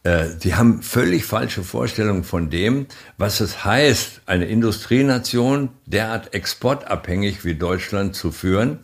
Äh, 0.04 0.28
sie 0.40 0.56
haben 0.56 0.82
völlig 0.82 1.26
falsche 1.26 1.64
Vorstellungen 1.64 2.24
von 2.24 2.50
dem, 2.50 2.88
was 3.18 3.42
es 3.42 3.66
heißt, 3.66 4.22
eine 4.26 4.46
Industrienation 4.46 5.70
derart 5.86 6.34
exportabhängig 6.34 7.44
wie 7.44 7.56
Deutschland 7.56 8.16
zu 8.16 8.32
führen. 8.32 8.80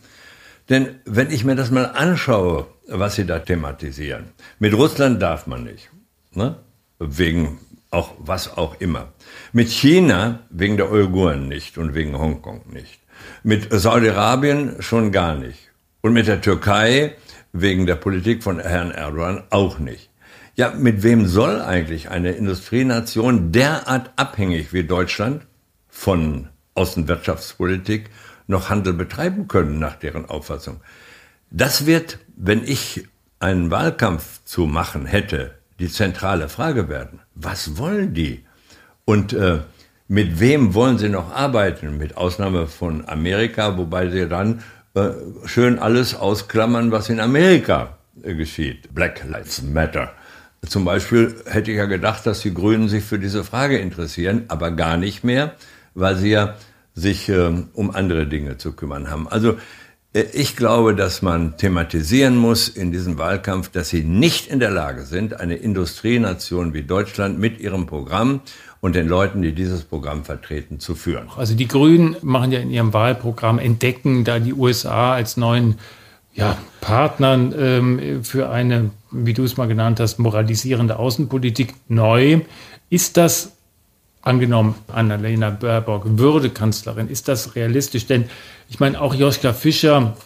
Denn 0.68 0.96
wenn 1.04 1.30
ich 1.30 1.44
mir 1.44 1.54
das 1.54 1.70
mal 1.70 1.86
anschaue, 1.86 2.66
was 2.88 3.14
sie 3.14 3.24
da 3.24 3.38
thematisieren, 3.38 4.26
mit 4.58 4.74
Russland 4.74 5.22
darf 5.22 5.46
man 5.46 5.64
nicht, 5.64 5.90
ne? 6.34 6.56
wegen 6.98 7.58
auch 7.90 8.14
was 8.18 8.56
auch 8.56 8.80
immer. 8.80 9.12
Mit 9.52 9.70
China 9.70 10.40
wegen 10.50 10.76
der 10.76 10.90
Uiguren 10.90 11.48
nicht 11.48 11.78
und 11.78 11.94
wegen 11.94 12.18
Hongkong 12.18 12.62
nicht. 12.72 13.00
Mit 13.42 13.68
Saudi-Arabien 13.70 14.76
schon 14.80 15.12
gar 15.12 15.34
nicht. 15.34 15.70
Und 16.02 16.12
mit 16.12 16.26
der 16.26 16.40
Türkei 16.40 17.14
wegen 17.52 17.86
der 17.86 17.96
Politik 17.96 18.42
von 18.42 18.60
Herrn 18.60 18.90
Erdogan 18.90 19.44
auch 19.50 19.78
nicht. 19.78 20.10
Ja, 20.56 20.70
mit 20.70 21.02
wem 21.02 21.26
soll 21.26 21.60
eigentlich 21.60 22.08
eine 22.08 22.32
Industrienation 22.32 23.52
derart 23.52 24.10
abhängig 24.16 24.72
wie 24.72 24.84
Deutschland 24.84 25.42
von 25.86 26.48
Außenwirtschaftspolitik 26.74 28.08
noch 28.46 28.70
Handel 28.70 28.94
betreiben 28.94 29.48
können, 29.48 29.78
nach 29.78 29.96
deren 29.96 30.24
Auffassung? 30.24 30.80
Das 31.50 31.84
wird, 31.84 32.20
wenn 32.36 32.64
ich 32.64 33.06
einen 33.38 33.70
Wahlkampf 33.70 34.40
zu 34.46 34.62
machen 34.64 35.04
hätte, 35.04 35.58
die 35.78 35.90
zentrale 35.90 36.48
Frage 36.48 36.88
werden. 36.88 37.20
Was 37.34 37.76
wollen 37.76 38.14
die? 38.14 38.42
Und 39.04 39.34
äh, 39.34 39.58
mit 40.08 40.40
wem 40.40 40.72
wollen 40.72 40.96
sie 40.96 41.10
noch 41.10 41.34
arbeiten? 41.34 41.98
Mit 41.98 42.16
Ausnahme 42.16 42.66
von 42.66 43.06
Amerika, 43.06 43.76
wobei 43.76 44.08
sie 44.08 44.26
dann 44.26 44.62
äh, 44.94 45.10
schön 45.44 45.78
alles 45.78 46.14
ausklammern, 46.14 46.92
was 46.92 47.10
in 47.10 47.20
Amerika 47.20 47.98
äh, 48.22 48.34
geschieht. 48.34 48.94
Black 48.94 49.22
Lives 49.28 49.60
Matter. 49.60 50.12
Zum 50.68 50.84
Beispiel 50.84 51.34
hätte 51.46 51.70
ich 51.70 51.76
ja 51.76 51.86
gedacht, 51.86 52.26
dass 52.26 52.40
die 52.40 52.54
Grünen 52.54 52.88
sich 52.88 53.04
für 53.04 53.18
diese 53.18 53.44
Frage 53.44 53.78
interessieren, 53.78 54.44
aber 54.48 54.70
gar 54.70 54.96
nicht 54.96 55.24
mehr, 55.24 55.54
weil 55.94 56.16
sie 56.16 56.30
ja 56.30 56.56
sich 56.94 57.28
äh, 57.28 57.52
um 57.74 57.94
andere 57.94 58.26
Dinge 58.26 58.58
zu 58.58 58.72
kümmern 58.72 59.10
haben. 59.10 59.28
Also 59.28 59.56
äh, 60.12 60.24
ich 60.32 60.56
glaube, 60.56 60.94
dass 60.94 61.22
man 61.22 61.56
thematisieren 61.56 62.36
muss 62.36 62.68
in 62.68 62.90
diesem 62.90 63.18
Wahlkampf, 63.18 63.68
dass 63.68 63.90
sie 63.90 64.02
nicht 64.02 64.48
in 64.48 64.60
der 64.60 64.70
Lage 64.70 65.02
sind, 65.04 65.38
eine 65.40 65.56
Industrienation 65.56 66.74
wie 66.74 66.82
Deutschland 66.82 67.38
mit 67.38 67.60
ihrem 67.60 67.86
Programm 67.86 68.40
und 68.80 68.96
den 68.96 69.08
Leuten, 69.08 69.42
die 69.42 69.52
dieses 69.52 69.84
Programm 69.84 70.24
vertreten, 70.24 70.80
zu 70.80 70.94
führen. 70.94 71.28
Also 71.36 71.54
die 71.54 71.68
Grünen 71.68 72.16
machen 72.22 72.52
ja 72.52 72.60
in 72.60 72.70
ihrem 72.70 72.92
Wahlprogramm, 72.92 73.58
entdecken 73.58 74.24
da 74.24 74.38
die 74.38 74.54
USA 74.54 75.14
als 75.14 75.36
neuen 75.36 75.78
ja, 76.34 76.56
Partnern 76.80 77.54
ähm, 77.58 78.24
für 78.24 78.50
eine, 78.50 78.90
wie 79.10 79.32
du 79.32 79.44
es 79.44 79.56
mal 79.56 79.68
genannt 79.68 80.00
hast, 80.00 80.18
moralisierende 80.18 80.98
Außenpolitik 80.98 81.74
neu. 81.88 82.40
Ist 82.90 83.16
das 83.16 83.52
angenommen, 84.22 84.74
Annalena 84.88 85.50
Baerbock 85.50 86.02
würde 86.18 86.50
Kanzlerin, 86.50 87.08
ist 87.08 87.28
das 87.28 87.54
realistisch? 87.54 88.06
Denn 88.06 88.24
ich 88.68 88.80
meine, 88.80 89.00
auch 89.00 89.14
Joschka 89.14 89.52
Fischer, 89.52 90.16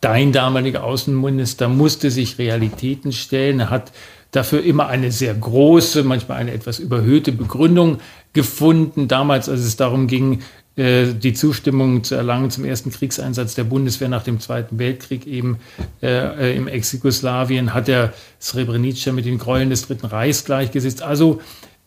dein 0.00 0.32
damaliger 0.32 0.84
Außenminister, 0.84 1.68
musste 1.68 2.10
sich 2.10 2.38
Realitäten 2.38 3.12
stellen. 3.12 3.60
Er 3.60 3.70
hat 3.70 3.92
dafür 4.30 4.62
immer 4.62 4.86
eine 4.88 5.10
sehr 5.10 5.34
große, 5.34 6.02
manchmal 6.04 6.38
eine 6.38 6.52
etwas 6.52 6.78
überhöhte 6.78 7.32
Begründung 7.32 7.98
gefunden. 8.32 9.08
Damals, 9.08 9.48
als 9.48 9.60
es 9.60 9.76
darum 9.76 10.06
ging, 10.06 10.42
die 10.76 11.34
Zustimmung 11.34 12.04
zu 12.04 12.14
erlangen 12.14 12.50
zum 12.50 12.64
ersten 12.64 12.90
Kriegseinsatz 12.90 13.54
der 13.54 13.64
Bundeswehr 13.64 14.08
nach 14.08 14.22
dem 14.22 14.40
Zweiten 14.40 14.78
Weltkrieg 14.78 15.26
eben 15.26 15.58
äh, 16.02 16.56
im 16.56 16.68
Ex-Jugoslawien, 16.68 17.74
hat 17.74 17.88
er 17.88 18.14
Srebrenica 18.40 19.12
mit 19.12 19.26
den 19.26 19.38
Gräueln 19.38 19.68
des 19.68 19.86
Dritten 19.86 20.06
Reichs 20.06 20.44
gleichgesetzt. 20.44 21.02
Also 21.02 21.40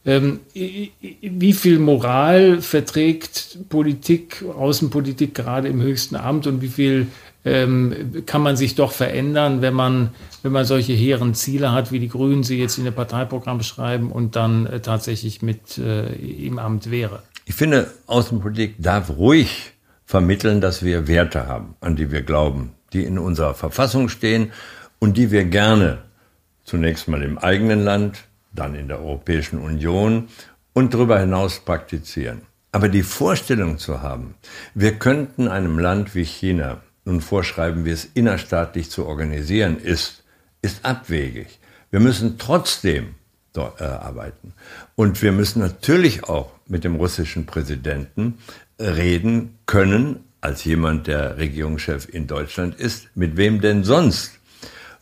ähm, 0.06 0.42
wie 0.54 1.54
viel 1.54 1.80
Moral 1.80 2.62
verträgt 2.62 3.58
Politik, 3.70 4.44
Außenpolitik 4.44 5.34
gerade 5.34 5.70
im 5.70 5.82
höchsten 5.82 6.18
Amt 6.18 6.46
und 6.46 6.62
wie 6.62 6.68
viel 6.68 7.08
ähm, 7.46 8.24
kann 8.26 8.42
man 8.42 8.58
sich 8.58 8.76
doch 8.76 8.92
verändern, 8.92 9.62
wenn 9.62 9.74
man, 9.74 10.10
wenn 10.44 10.52
man 10.52 10.66
solche 10.66 10.94
hehren 10.94 11.34
Ziele 11.34 11.72
hat, 11.72 11.92
wie 11.92 12.00
die 12.00 12.10
Grünen 12.10 12.44
sie 12.44 12.60
jetzt 12.60 12.78
in 12.78 12.84
der 12.84 12.92
Parteiprogramm 12.92 13.64
schreiben 13.64 14.12
und 14.12 14.36
dann 14.36 14.66
äh, 14.66 14.82
tatsächlich 14.82 15.42
mit 15.42 15.78
äh, 15.78 16.14
im 16.14 16.60
Amt 16.60 16.92
wäre? 16.92 17.24
Ich 17.46 17.56
finde, 17.56 17.92
Außenpolitik 18.08 18.76
darf 18.80 19.10
ruhig 19.10 19.74
vermitteln, 20.06 20.62
dass 20.62 20.84
wir 20.84 21.08
Werte 21.08 21.48
haben, 21.48 21.76
an 21.82 21.96
die 21.96 22.12
wir 22.12 22.22
glauben, 22.22 22.74
die 22.94 23.04
in 23.04 23.20
unserer 23.20 23.54
Verfassung 23.54 24.10
stehen 24.10 24.52
und 25.00 25.18
die 25.18 25.32
wir 25.32 25.44
gerne 25.46 26.04
zunächst 26.64 27.08
mal 27.08 27.22
im 27.22 27.38
eigenen 27.38 27.84
Land, 27.84 28.24
dann 28.54 28.76
in 28.76 28.88
der 28.88 29.00
Europäischen 29.00 29.60
Union 29.60 30.30
und 30.74 30.94
darüber 30.94 31.20
hinaus 31.20 31.60
praktizieren. 31.60 32.44
Aber 32.72 32.90
die 32.90 33.04
Vorstellung 33.04 33.78
zu 33.78 34.02
haben, 34.02 34.36
wir 34.74 34.94
könnten 34.94 35.48
einem 35.48 35.78
Land 35.80 36.16
wie 36.16 36.24
China 36.24 36.82
nun 37.06 37.22
vorschreiben, 37.22 37.86
wie 37.86 37.92
es 37.92 38.06
innerstaatlich 38.14 38.90
zu 38.90 39.06
organisieren 39.06 39.78
ist, 39.78 40.24
ist 40.62 40.86
abwegig. 40.86 41.60
Wir 41.92 42.00
müssen 42.00 42.38
trotzdem 42.38 43.16
dort, 43.54 43.80
äh, 43.80 43.86
arbeiten. 43.86 44.54
Und 44.96 45.22
wir 45.22 45.32
müssen 45.32 45.60
natürlich 45.60 46.26
auch 46.26 46.52
mit 46.68 46.84
dem 46.84 46.96
russischen 46.96 47.46
Präsidenten 47.46 48.40
reden 48.80 49.58
können, 49.66 50.20
als 50.42 50.66
jemand, 50.66 51.08
der 51.08 51.38
Regierungschef 51.38 52.08
in 52.12 52.28
Deutschland 52.28 52.76
ist. 52.76 53.08
Mit 53.16 53.38
wem 53.38 53.62
denn 53.62 53.84
sonst? 53.84 54.34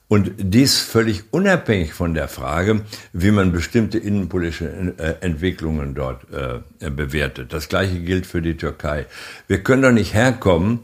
Und 0.07 0.33
dies 0.37 0.79
völlig 0.79 1.23
unabhängig 1.31 1.93
von 1.93 2.13
der 2.13 2.27
Frage, 2.27 2.81
wie 3.13 3.31
man 3.31 3.53
bestimmte 3.53 3.97
innenpolitische 3.97 4.93
äh, 4.97 5.25
Entwicklungen 5.25 5.95
dort 5.95 6.25
äh, 6.33 6.89
bewertet. 6.89 7.53
Das 7.53 7.69
Gleiche 7.69 7.99
gilt 7.99 8.25
für 8.25 8.41
die 8.41 8.57
Türkei. 8.57 9.05
Wir 9.47 9.63
können 9.63 9.81
doch 9.81 9.93
nicht 9.93 10.13
herkommen 10.13 10.79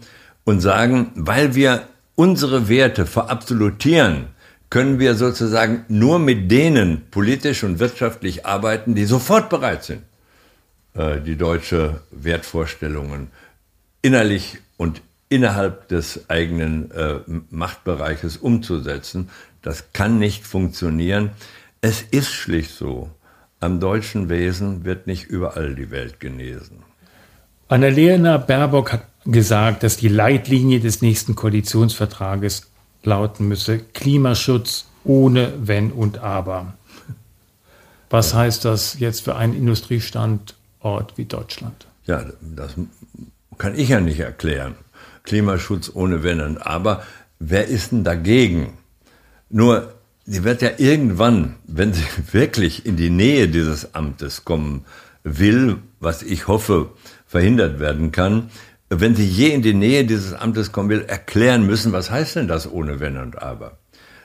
und 0.45 0.61
sagen, 0.61 1.11
weil 1.15 1.55
wir 1.55 1.89
unsere 2.15 2.69
Werte 2.69 3.05
verabsolutieren, 3.05 4.27
können 4.69 4.99
wir 4.99 5.15
sozusagen 5.15 5.85
nur 5.87 6.19
mit 6.19 6.51
denen 6.51 7.09
politisch 7.09 7.63
und 7.63 7.79
wirtschaftlich 7.79 8.45
arbeiten, 8.45 8.95
die 8.95 9.05
sofort 9.05 9.49
bereit 9.49 9.83
sind, 9.83 10.03
äh, 10.93 11.21
die 11.21 11.37
deutsche 11.37 12.01
Wertvorstellungen 12.11 13.29
innerlich 14.01 14.57
und 14.77 15.01
innerhalb 15.29 15.87
des 15.87 16.29
eigenen 16.29 16.91
äh, 16.91 17.19
Machtbereiches 17.49 18.37
umzusetzen. 18.37 19.29
Das 19.61 19.91
kann 19.93 20.19
nicht 20.19 20.45
funktionieren. 20.45 21.31
Es 21.81 22.01
ist 22.01 22.31
schlicht 22.31 22.71
so, 22.71 23.09
am 23.59 23.79
deutschen 23.79 24.29
Wesen 24.29 24.85
wird 24.85 25.07
nicht 25.07 25.25
überall 25.25 25.75
die 25.75 25.91
Welt 25.91 26.19
genesen. 26.19 26.83
Annalena 27.67 28.37
Baerbock 28.37 28.93
hat 28.93 29.07
gesagt, 29.25 29.83
dass 29.83 29.97
die 29.97 30.07
Leitlinie 30.07 30.79
des 30.79 31.01
nächsten 31.01 31.35
Koalitionsvertrages 31.35 32.71
lauten 33.07 33.47
müsse, 33.47 33.79
Klimaschutz 33.79 34.85
ohne 35.03 35.53
Wenn 35.61 35.91
und 35.91 36.19
Aber. 36.19 36.73
Was 38.09 38.33
ja. 38.33 38.39
heißt 38.39 38.65
das 38.65 38.99
jetzt 38.99 39.21
für 39.21 39.35
einen 39.35 39.53
Industriestandort 39.53 41.17
wie 41.17 41.25
Deutschland? 41.25 41.87
Ja, 42.05 42.25
das 42.41 42.73
kann 43.57 43.75
ich 43.75 43.89
ja 43.89 44.01
nicht 44.01 44.19
erklären. 44.19 44.75
Klimaschutz 45.23 45.89
ohne 45.93 46.21
Wenn 46.23 46.41
und 46.41 46.57
Aber. 46.57 47.01
Wer 47.39 47.67
ist 47.67 47.91
denn 47.91 48.03
dagegen? 48.03 48.73
Nur, 49.49 49.93
sie 50.25 50.43
wird 50.43 50.61
ja 50.61 50.71
irgendwann, 50.77 51.55
wenn 51.65 51.93
sie 51.93 52.03
wirklich 52.31 52.85
in 52.85 52.97
die 52.97 53.09
Nähe 53.09 53.47
dieses 53.47 53.95
Amtes 53.95 54.43
kommen 54.43 54.85
will, 55.23 55.77
was 55.99 56.23
ich 56.23 56.47
hoffe, 56.47 56.89
verhindert 57.25 57.79
werden 57.79 58.11
kann, 58.11 58.49
wenn 58.89 59.15
sie 59.15 59.25
je 59.25 59.49
in 59.49 59.61
die 59.61 59.73
Nähe 59.73 60.05
dieses 60.05 60.33
Amtes 60.33 60.71
kommen 60.71 60.89
will, 60.89 61.05
erklären 61.07 61.65
müssen, 61.65 61.91
was 61.91 62.09
heißt 62.09 62.37
denn 62.37 62.47
das 62.47 62.71
ohne 62.71 62.99
Wenn 62.99 63.17
und 63.17 63.41
Aber? 63.41 63.77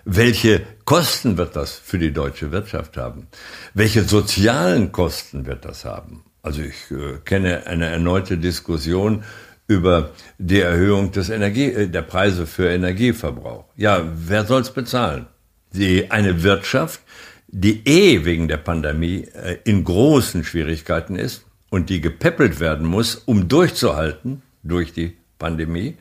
Welche 0.04 0.62
Kosten 0.84 1.36
wird 1.36 1.54
das 1.54 1.72
für 1.72 1.98
die 1.98 2.12
deutsche 2.12 2.50
Wirtschaft 2.50 2.96
haben? 2.96 3.28
Welche 3.74 4.02
sozialen 4.02 4.92
Kosten 4.92 5.46
wird 5.46 5.64
das 5.64 5.84
haben? 5.84 6.24
Also 6.42 6.62
ich 6.62 6.90
äh, 6.90 7.18
kenne 7.24 7.66
eine 7.66 7.86
erneute 7.86 8.36
Diskussion 8.36 9.22
über 9.68 10.10
die 10.38 10.60
Erhöhung 10.60 11.12
des 11.12 11.30
Energie, 11.30 11.66
äh, 11.66 11.88
der 11.88 12.02
Preise 12.02 12.46
für 12.46 12.68
Energieverbrauch. 12.68 13.66
Ja, 13.76 14.02
wer 14.14 14.44
soll 14.44 14.62
es 14.62 14.72
bezahlen? 14.72 15.26
Die, 15.72 16.10
eine 16.10 16.42
Wirtschaft, 16.42 17.00
die 17.46 17.86
eh 17.86 18.24
wegen 18.24 18.48
der 18.48 18.56
Pandemie 18.56 19.28
äh, 19.34 19.58
in 19.64 19.84
großen 19.84 20.42
Schwierigkeiten 20.42 21.14
ist 21.14 21.44
und 21.70 21.90
die 21.90 22.00
gepäppelt 22.00 22.58
werden 22.58 22.86
muss, 22.86 23.14
um 23.14 23.48
durchzuhalten 23.48 24.42
durch 24.62 24.92
die 24.92 25.16
Pandemie. 25.38 25.96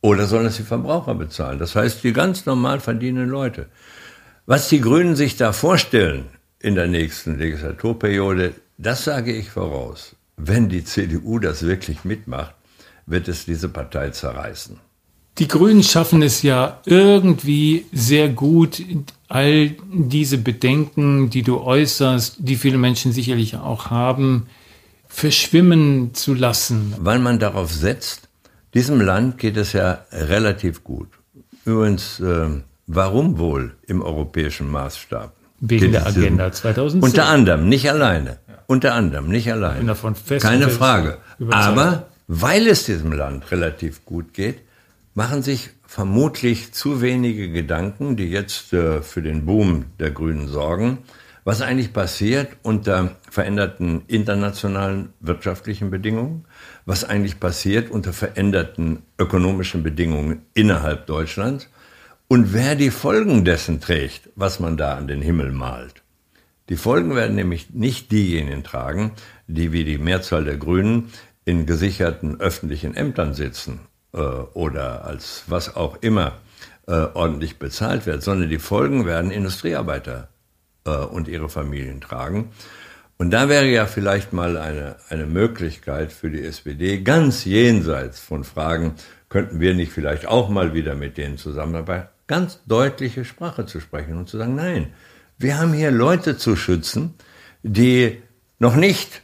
Oder 0.00 0.26
sollen 0.26 0.46
es 0.46 0.56
die 0.56 0.62
Verbraucher 0.62 1.14
bezahlen? 1.14 1.58
Das 1.58 1.74
heißt, 1.74 2.04
die 2.04 2.12
ganz 2.12 2.46
normal 2.46 2.80
verdienenden 2.80 3.30
Leute. 3.30 3.66
Was 4.44 4.68
die 4.68 4.80
Grünen 4.80 5.16
sich 5.16 5.36
da 5.36 5.52
vorstellen 5.52 6.26
in 6.60 6.74
der 6.74 6.86
nächsten 6.86 7.38
Legislaturperiode, 7.38 8.54
das 8.78 9.04
sage 9.04 9.32
ich 9.32 9.50
voraus. 9.50 10.14
Wenn 10.36 10.68
die 10.68 10.84
CDU 10.84 11.38
das 11.38 11.62
wirklich 11.62 12.04
mitmacht, 12.04 12.54
wird 13.06 13.28
es 13.28 13.46
diese 13.46 13.68
Partei 13.68 14.10
zerreißen. 14.10 14.78
Die 15.38 15.48
Grünen 15.48 15.82
schaffen 15.82 16.22
es 16.22 16.42
ja 16.42 16.80
irgendwie 16.86 17.86
sehr 17.92 18.28
gut, 18.28 18.82
all 19.28 19.74
diese 19.92 20.38
Bedenken, 20.38 21.28
die 21.28 21.42
du 21.42 21.60
äußerst, 21.60 22.36
die 22.38 22.56
viele 22.56 22.78
Menschen 22.78 23.12
sicherlich 23.12 23.56
auch 23.56 23.90
haben, 23.90 24.46
verschwimmen 25.16 26.12
zu 26.12 26.34
lassen. 26.34 26.94
Weil 26.98 27.18
man 27.18 27.38
darauf 27.38 27.72
setzt, 27.72 28.28
diesem 28.74 29.00
Land 29.00 29.38
geht 29.38 29.56
es 29.56 29.72
ja 29.72 30.04
relativ 30.12 30.84
gut. 30.84 31.08
Übrigens, 31.64 32.20
äh, 32.20 32.48
warum 32.86 33.38
wohl 33.38 33.76
im 33.86 34.02
europäischen 34.02 34.70
Maßstab? 34.70 35.32
Wegen 35.60 35.92
der 35.92 36.06
Agenda 36.06 36.52
2010. 36.52 37.02
Unter 37.02 37.28
anderem, 37.28 37.66
nicht 37.66 37.88
alleine. 37.88 38.40
Ja. 38.46 38.58
Unter 38.66 38.92
anderem, 38.92 39.28
nicht 39.28 39.50
alleine. 39.50 39.78
Bin 39.78 39.86
davon 39.86 40.14
fest 40.14 40.44
Keine 40.44 40.68
Frage. 40.68 41.16
Aber 41.48 42.08
weil 42.28 42.66
es 42.66 42.84
diesem 42.84 43.12
Land 43.12 43.50
relativ 43.50 44.04
gut 44.04 44.34
geht, 44.34 44.58
machen 45.14 45.42
sich 45.42 45.70
vermutlich 45.86 46.74
zu 46.74 47.00
wenige 47.00 47.50
Gedanken, 47.50 48.16
die 48.16 48.28
jetzt 48.28 48.74
äh, 48.74 49.00
für 49.00 49.22
den 49.22 49.46
Boom 49.46 49.86
der 49.98 50.10
Grünen 50.10 50.46
sorgen, 50.46 50.98
was 51.46 51.62
eigentlich 51.62 51.92
passiert 51.92 52.48
unter 52.64 53.14
veränderten 53.30 54.02
internationalen 54.08 55.10
wirtschaftlichen 55.20 55.90
Bedingungen, 55.92 56.44
was 56.86 57.04
eigentlich 57.04 57.38
passiert 57.38 57.88
unter 57.88 58.12
veränderten 58.12 59.04
ökonomischen 59.16 59.84
Bedingungen 59.84 60.42
innerhalb 60.54 61.06
Deutschlands 61.06 61.68
und 62.26 62.52
wer 62.52 62.74
die 62.74 62.90
Folgen 62.90 63.44
dessen 63.44 63.80
trägt, 63.80 64.28
was 64.34 64.58
man 64.58 64.76
da 64.76 64.96
an 64.96 65.06
den 65.06 65.22
Himmel 65.22 65.52
malt. 65.52 66.02
Die 66.68 66.74
Folgen 66.74 67.14
werden 67.14 67.36
nämlich 67.36 67.70
nicht 67.70 68.10
diejenigen 68.10 68.64
tragen, 68.64 69.12
die 69.46 69.70
wie 69.70 69.84
die 69.84 69.98
Mehrzahl 69.98 70.44
der 70.44 70.56
Grünen 70.56 71.12
in 71.44 71.64
gesicherten 71.64 72.40
öffentlichen 72.40 72.96
Ämtern 72.96 73.34
sitzen 73.34 73.78
äh, 74.12 74.18
oder 74.18 75.04
als 75.04 75.44
was 75.46 75.76
auch 75.76 76.02
immer 76.02 76.32
äh, 76.88 77.06
ordentlich 77.14 77.60
bezahlt 77.60 78.04
wird, 78.04 78.24
sondern 78.24 78.48
die 78.48 78.58
Folgen 78.58 79.06
werden 79.06 79.30
Industriearbeiter 79.30 80.28
und 80.90 81.28
ihre 81.28 81.48
Familien 81.48 82.00
tragen. 82.00 82.50
Und 83.18 83.30
da 83.30 83.48
wäre 83.48 83.66
ja 83.66 83.86
vielleicht 83.86 84.32
mal 84.32 84.56
eine, 84.58 84.96
eine 85.08 85.26
Möglichkeit 85.26 86.12
für 86.12 86.30
die 86.30 86.44
SPD, 86.44 87.00
ganz 87.00 87.44
jenseits 87.44 88.20
von 88.20 88.44
Fragen, 88.44 88.94
könnten 89.28 89.58
wir 89.58 89.74
nicht 89.74 89.92
vielleicht 89.92 90.26
auch 90.26 90.48
mal 90.48 90.74
wieder 90.74 90.94
mit 90.94 91.16
denen 91.16 91.38
zusammenarbeiten, 91.38 92.08
ganz 92.26 92.60
deutliche 92.66 93.24
Sprache 93.24 93.66
zu 93.66 93.80
sprechen 93.80 94.18
und 94.18 94.28
zu 94.28 94.38
sagen, 94.38 94.54
nein, 94.54 94.92
wir 95.38 95.58
haben 95.58 95.72
hier 95.72 95.90
Leute 95.90 96.36
zu 96.36 96.56
schützen, 96.56 97.14
die 97.62 98.22
noch 98.58 98.76
nicht 98.76 99.22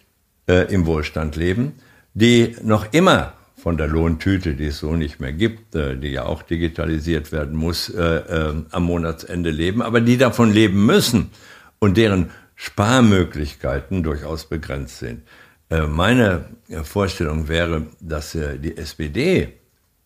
äh, 0.48 0.72
im 0.72 0.86
Wohlstand 0.86 1.36
leben, 1.36 1.74
die 2.14 2.56
noch 2.62 2.92
immer 2.92 3.34
von 3.62 3.76
der 3.76 3.86
Lohntüte, 3.86 4.54
die 4.54 4.66
es 4.66 4.78
so 4.78 4.96
nicht 4.96 5.20
mehr 5.20 5.32
gibt, 5.32 5.76
äh, 5.76 5.96
die 5.96 6.08
ja 6.08 6.24
auch 6.24 6.42
digitalisiert 6.42 7.30
werden 7.30 7.56
muss, 7.56 7.88
äh, 7.88 8.02
äh, 8.02 8.54
am 8.70 8.82
Monatsende 8.82 9.50
leben, 9.50 9.82
aber 9.82 10.00
die 10.00 10.16
davon 10.16 10.52
leben 10.52 10.84
müssen 10.84 11.30
und 11.78 11.96
deren 11.96 12.30
Sparmöglichkeiten 12.56 14.02
durchaus 14.02 14.46
begrenzt 14.46 14.98
sind. 14.98 15.22
Äh, 15.70 15.86
meine 15.86 16.44
Vorstellung 16.82 17.48
wäre, 17.48 17.86
dass 18.00 18.34
äh, 18.34 18.58
die 18.58 18.76
SPD 18.76 19.52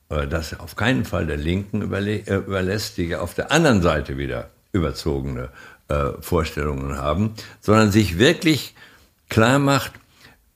äh, 0.08 0.26
das 0.26 0.58
auf 0.60 0.76
keinen 0.76 1.04
Fall 1.04 1.26
der 1.26 1.36
Linken 1.36 1.82
überlässt, 1.82 2.98
die 2.98 3.08
ja 3.08 3.20
auf 3.20 3.34
der 3.34 3.52
anderen 3.52 3.82
Seite 3.82 4.18
wieder 4.18 4.50
überzogene 4.72 5.48
Vorstellungen 6.18 6.98
haben, 6.98 7.34
sondern 7.60 7.92
sich 7.92 8.18
wirklich 8.18 8.74
klar 9.28 9.60
macht, 9.60 9.92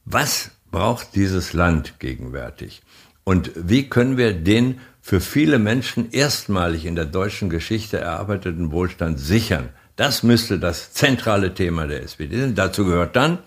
was 0.04 0.50
braucht 0.72 1.14
dieses 1.14 1.52
Land 1.52 2.00
gegenwärtig? 2.00 2.82
Und 3.24 3.52
wie 3.54 3.88
können 3.88 4.16
wir 4.16 4.32
den 4.32 4.80
für 5.00 5.20
viele 5.20 5.58
Menschen 5.58 6.10
erstmalig 6.10 6.84
in 6.84 6.96
der 6.96 7.04
deutschen 7.04 7.50
Geschichte 7.50 7.98
erarbeiteten 7.98 8.72
Wohlstand 8.72 9.18
sichern? 9.18 9.70
Das 9.96 10.22
müsste 10.22 10.58
das 10.58 10.92
zentrale 10.92 11.52
Thema 11.54 11.86
der 11.86 12.02
SPD 12.02 12.40
sein. 12.40 12.54
Dazu 12.54 12.84
gehört 12.84 13.16
dann 13.16 13.38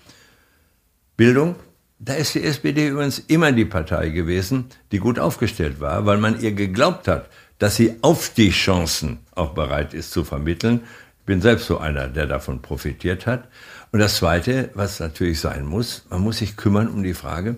Bildung. 1.17 1.55
Da 1.99 2.13
ist 2.13 2.35
die 2.35 2.43
SPD 2.43 2.89
übrigens 2.89 3.19
immer 3.19 3.51
die 3.51 3.65
Partei 3.65 4.09
gewesen, 4.09 4.65
die 4.91 4.99
gut 4.99 5.19
aufgestellt 5.19 5.79
war, 5.79 6.05
weil 6.05 6.17
man 6.17 6.41
ihr 6.41 6.51
geglaubt 6.51 7.07
hat, 7.07 7.29
dass 7.59 7.77
sie 7.77 7.95
Aufstiegschancen 8.01 9.19
auch 9.35 9.53
bereit 9.53 9.93
ist 9.93 10.11
zu 10.11 10.23
vermitteln. 10.23 10.81
Ich 11.19 11.25
bin 11.25 11.41
selbst 11.41 11.67
so 11.67 11.77
einer, 11.77 12.07
der 12.09 12.25
davon 12.25 12.61
profitiert 12.61 13.25
hat. 13.25 13.47
Und 13.91 13.99
das 13.99 14.17
Zweite, 14.17 14.69
was 14.73 14.99
natürlich 14.99 15.39
sein 15.39 15.65
muss, 15.65 16.05
man 16.09 16.21
muss 16.21 16.39
sich 16.39 16.57
kümmern 16.57 16.89
um 16.89 17.03
die 17.03 17.13
Frage, 17.13 17.55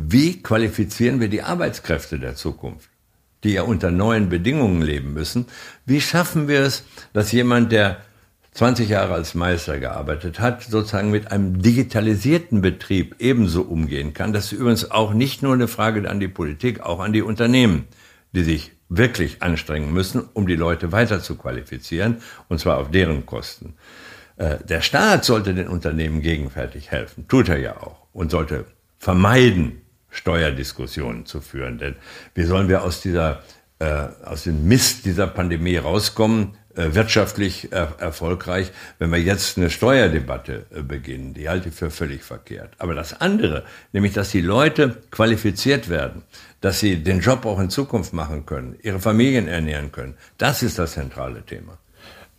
wie 0.00 0.40
qualifizieren 0.40 1.18
wir 1.18 1.28
die 1.28 1.42
Arbeitskräfte 1.42 2.20
der 2.20 2.36
Zukunft, 2.36 2.88
die 3.42 3.54
ja 3.54 3.62
unter 3.62 3.90
neuen 3.90 4.28
Bedingungen 4.28 4.80
leben 4.80 5.12
müssen? 5.12 5.46
Wie 5.86 6.00
schaffen 6.00 6.46
wir 6.46 6.60
es, 6.60 6.84
dass 7.12 7.32
jemand, 7.32 7.72
der 7.72 7.96
20 8.52 8.88
Jahre 8.88 9.14
als 9.14 9.34
Meister 9.34 9.80
gearbeitet 9.80 10.38
hat, 10.38 10.62
sozusagen 10.62 11.10
mit 11.10 11.32
einem 11.32 11.62
digitalisierten 11.62 12.60
Betrieb 12.60 13.16
ebenso 13.18 13.62
umgehen 13.62 14.14
kann. 14.14 14.32
Das 14.32 14.46
ist 14.46 14.52
übrigens 14.52 14.90
auch 14.90 15.14
nicht 15.14 15.42
nur 15.42 15.54
eine 15.54 15.68
Frage 15.68 16.08
an 16.08 16.20
die 16.20 16.28
Politik, 16.28 16.80
auch 16.80 17.00
an 17.00 17.12
die 17.12 17.22
Unternehmen, 17.22 17.86
die 18.32 18.44
sich 18.44 18.72
wirklich 18.88 19.42
anstrengen 19.42 19.92
müssen, 19.92 20.28
um 20.32 20.46
die 20.46 20.56
Leute 20.56 20.92
weiter 20.92 21.20
zu 21.20 21.36
qualifizieren, 21.36 22.18
und 22.48 22.60
zwar 22.60 22.78
auf 22.78 22.90
deren 22.90 23.26
Kosten. 23.26 23.74
Äh, 24.36 24.58
der 24.64 24.80
Staat 24.80 25.24
sollte 25.24 25.54
den 25.54 25.68
Unternehmen 25.68 26.22
gegenwärtig 26.22 26.90
helfen, 26.90 27.26
tut 27.28 27.48
er 27.48 27.58
ja 27.58 27.76
auch, 27.76 28.06
und 28.12 28.30
sollte 28.30 28.64
vermeiden, 28.98 29.82
Steuerdiskussionen 30.10 31.26
zu 31.26 31.40
führen. 31.40 31.78
Denn 31.78 31.96
wie 32.34 32.44
sollen 32.44 32.68
wir 32.68 32.82
aus 32.82 33.00
dieser, 33.00 33.42
äh, 33.78 34.08
aus 34.24 34.44
dem 34.44 34.66
Mist 34.66 35.04
dieser 35.04 35.26
Pandemie 35.26 35.76
rauskommen, 35.76 36.56
äh, 36.78 36.94
wirtschaftlich 36.94 37.72
er 37.72 37.96
erfolgreich, 37.98 38.70
wenn 39.00 39.10
wir 39.10 39.18
jetzt 39.18 39.58
eine 39.58 39.68
Steuerdebatte 39.68 40.66
äh, 40.70 40.82
beginnen. 40.82 41.34
Die 41.34 41.48
halte 41.48 41.70
ich 41.70 41.74
für 41.74 41.90
völlig 41.90 42.22
verkehrt. 42.22 42.74
Aber 42.78 42.94
das 42.94 43.20
andere, 43.20 43.64
nämlich 43.92 44.12
dass 44.12 44.30
die 44.30 44.40
Leute 44.40 45.02
qualifiziert 45.10 45.88
werden, 45.88 46.22
dass 46.60 46.78
sie 46.78 47.02
den 47.02 47.18
Job 47.18 47.46
auch 47.46 47.58
in 47.58 47.68
Zukunft 47.68 48.12
machen 48.12 48.46
können, 48.46 48.76
ihre 48.80 49.00
Familien 49.00 49.48
ernähren 49.48 49.90
können, 49.90 50.14
das 50.38 50.62
ist 50.62 50.78
das 50.78 50.92
zentrale 50.92 51.42
Thema. 51.42 51.78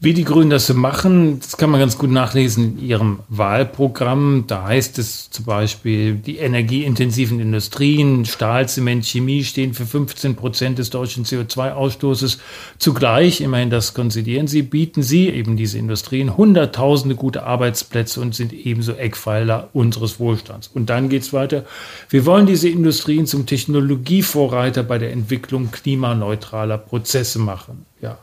Wie 0.01 0.13
die 0.13 0.23
Grünen 0.23 0.49
das 0.49 0.65
so 0.65 0.75
machen, 0.75 1.41
das 1.41 1.57
kann 1.57 1.71
man 1.71 1.81
ganz 1.81 1.97
gut 1.97 2.09
nachlesen 2.09 2.77
in 2.79 2.87
ihrem 2.87 3.19
Wahlprogramm. 3.27 4.45
Da 4.47 4.63
heißt 4.63 4.97
es 4.97 5.29
zum 5.29 5.43
Beispiel, 5.43 6.15
die 6.15 6.37
energieintensiven 6.37 7.41
Industrien, 7.41 8.23
Stahl, 8.23 8.69
Zement, 8.69 9.03
Chemie 9.03 9.43
stehen 9.43 9.73
für 9.73 9.85
15 9.85 10.37
Prozent 10.37 10.79
des 10.79 10.89
deutschen 10.89 11.25
CO2-Ausstoßes. 11.25 12.37
Zugleich, 12.77 13.41
immerhin 13.41 13.69
das 13.69 13.93
konzidieren 13.93 14.47
sie, 14.47 14.61
bieten 14.61 15.03
sie, 15.03 15.27
eben 15.27 15.57
diese 15.57 15.77
Industrien, 15.77 16.37
hunderttausende 16.37 17.15
gute 17.15 17.43
Arbeitsplätze 17.43 18.21
und 18.21 18.33
sind 18.33 18.53
ebenso 18.53 18.93
Eckpfeiler 18.93 19.67
unseres 19.73 20.17
Wohlstands. 20.17 20.69
Und 20.73 20.89
dann 20.89 21.09
geht's 21.09 21.33
weiter. 21.33 21.65
Wir 22.07 22.25
wollen 22.25 22.45
diese 22.45 22.69
Industrien 22.69 23.25
zum 23.25 23.45
Technologievorreiter 23.45 24.83
bei 24.83 24.97
der 24.97 25.11
Entwicklung 25.11 25.71
klimaneutraler 25.71 26.77
Prozesse 26.77 27.37
machen. 27.39 27.85
Ja. 27.99 28.17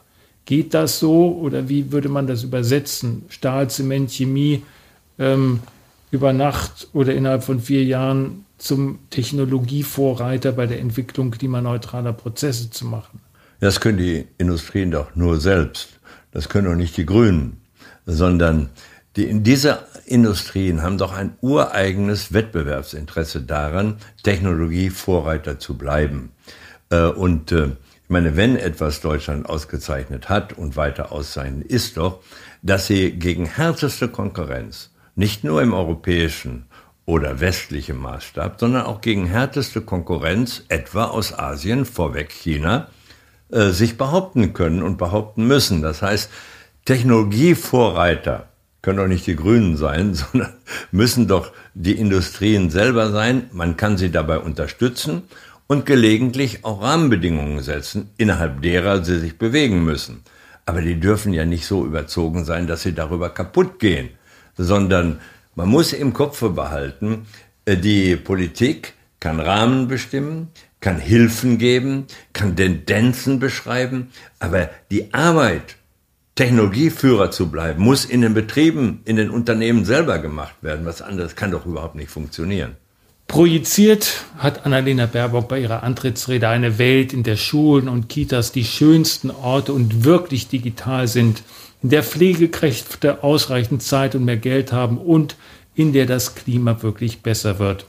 Geht 0.46 0.74
das 0.74 1.00
so 1.00 1.36
oder 1.36 1.68
wie 1.68 1.92
würde 1.92 2.08
man 2.08 2.26
das 2.26 2.44
übersetzen? 2.44 3.24
Stahl, 3.28 3.68
Zement, 3.68 4.10
Chemie 4.10 4.62
ähm, 5.18 5.60
über 6.12 6.32
Nacht 6.32 6.88
oder 6.92 7.14
innerhalb 7.14 7.42
von 7.42 7.60
vier 7.60 7.84
Jahren 7.84 8.46
zum 8.56 9.00
Technologievorreiter 9.10 10.52
bei 10.52 10.66
der 10.66 10.80
Entwicklung 10.80 11.32
klimaneutraler 11.32 12.12
Prozesse 12.12 12.70
zu 12.70 12.86
machen? 12.86 13.20
Das 13.60 13.80
können 13.80 13.98
die 13.98 14.26
Industrien 14.38 14.90
doch 14.92 15.14
nur 15.16 15.40
selbst. 15.40 15.88
Das 16.30 16.48
können 16.48 16.68
auch 16.68 16.76
nicht 16.76 16.96
die 16.96 17.06
Grünen, 17.06 17.60
sondern 18.04 18.70
die, 19.16 19.42
diese 19.42 19.80
Industrien 20.04 20.82
haben 20.82 20.98
doch 20.98 21.12
ein 21.12 21.34
ureigenes 21.40 22.32
Wettbewerbsinteresse 22.32 23.40
daran, 23.42 23.96
Technologievorreiter 24.22 25.58
zu 25.58 25.76
bleiben. 25.76 26.30
Äh, 26.90 27.06
und 27.06 27.50
äh, 27.50 27.70
ich 28.06 28.10
meine, 28.10 28.36
wenn 28.36 28.54
etwas 28.54 29.00
Deutschland 29.00 29.48
ausgezeichnet 29.48 30.28
hat 30.28 30.52
und 30.52 30.76
weiter 30.76 31.10
auszeichnen, 31.10 31.62
ist 31.62 31.96
doch, 31.96 32.20
dass 32.62 32.86
sie 32.86 33.10
gegen 33.10 33.46
härteste 33.46 34.06
Konkurrenz, 34.06 34.92
nicht 35.16 35.42
nur 35.42 35.60
im 35.60 35.74
europäischen 35.74 36.66
oder 37.04 37.40
westlichen 37.40 37.96
Maßstab, 37.96 38.60
sondern 38.60 38.82
auch 38.82 39.00
gegen 39.00 39.26
härteste 39.26 39.80
Konkurrenz, 39.80 40.62
etwa 40.68 41.06
aus 41.06 41.36
Asien, 41.36 41.84
vorweg 41.84 42.30
China, 42.30 42.86
äh, 43.50 43.70
sich 43.70 43.98
behaupten 43.98 44.52
können 44.52 44.84
und 44.84 44.98
behaupten 44.98 45.44
müssen. 45.48 45.82
Das 45.82 46.00
heißt, 46.00 46.30
Technologievorreiter 46.84 48.50
können 48.82 48.98
doch 48.98 49.08
nicht 49.08 49.26
die 49.26 49.34
Grünen 49.34 49.76
sein, 49.76 50.14
sondern 50.32 50.52
müssen 50.92 51.26
doch 51.26 51.50
die 51.74 51.98
Industrien 51.98 52.70
selber 52.70 53.10
sein. 53.10 53.50
Man 53.52 53.76
kann 53.76 53.96
sie 53.96 54.12
dabei 54.12 54.38
unterstützen 54.38 55.24
und 55.66 55.86
gelegentlich 55.86 56.64
auch 56.64 56.82
Rahmenbedingungen 56.82 57.62
setzen, 57.62 58.10
innerhalb 58.16 58.62
derer 58.62 59.04
sie 59.04 59.18
sich 59.18 59.38
bewegen 59.38 59.84
müssen. 59.84 60.22
Aber 60.64 60.80
die 60.82 60.98
dürfen 60.98 61.32
ja 61.32 61.44
nicht 61.44 61.66
so 61.66 61.84
überzogen 61.84 62.44
sein, 62.44 62.66
dass 62.66 62.82
sie 62.82 62.94
darüber 62.94 63.30
kaputt 63.30 63.78
gehen, 63.78 64.10
sondern 64.56 65.20
man 65.54 65.68
muss 65.68 65.92
im 65.92 66.12
Kopf 66.12 66.40
behalten, 66.40 67.26
äh, 67.64 67.76
die 67.76 68.16
Politik 68.16 68.94
kann 69.20 69.40
Rahmen 69.40 69.88
bestimmen, 69.88 70.48
kann 70.80 70.98
Hilfen 70.98 71.58
geben, 71.58 72.06
kann 72.32 72.54
Tendenzen 72.56 73.38
beschreiben, 73.40 74.10
aber 74.38 74.70
die 74.90 75.12
Arbeit, 75.14 75.76
Technologieführer 76.34 77.30
zu 77.30 77.50
bleiben, 77.50 77.82
muss 77.82 78.04
in 78.04 78.20
den 78.20 78.34
Betrieben, 78.34 79.00
in 79.06 79.16
den 79.16 79.30
Unternehmen 79.30 79.86
selber 79.86 80.18
gemacht 80.18 80.54
werden. 80.60 80.84
Was 80.84 81.00
anderes 81.00 81.34
kann 81.34 81.50
doch 81.50 81.64
überhaupt 81.64 81.94
nicht 81.94 82.10
funktionieren. 82.10 82.76
Projiziert 83.28 84.24
hat 84.38 84.64
Annalena 84.66 85.06
Baerbock 85.06 85.48
bei 85.48 85.60
ihrer 85.60 85.82
Antrittsrede 85.82 86.48
eine 86.48 86.78
Welt, 86.78 87.12
in 87.12 87.24
der 87.24 87.36
Schulen 87.36 87.88
und 87.88 88.08
Kitas 88.08 88.52
die 88.52 88.64
schönsten 88.64 89.30
Orte 89.30 89.72
und 89.72 90.04
wirklich 90.04 90.48
digital 90.48 91.08
sind, 91.08 91.42
in 91.82 91.90
der 91.90 92.04
Pflegekräfte 92.04 93.24
ausreichend 93.24 93.82
Zeit 93.82 94.14
und 94.14 94.24
mehr 94.24 94.36
Geld 94.36 94.72
haben 94.72 94.98
und 94.98 95.36
in 95.74 95.92
der 95.92 96.06
das 96.06 96.34
Klima 96.34 96.82
wirklich 96.82 97.22
besser 97.22 97.58
wird. 97.58 97.86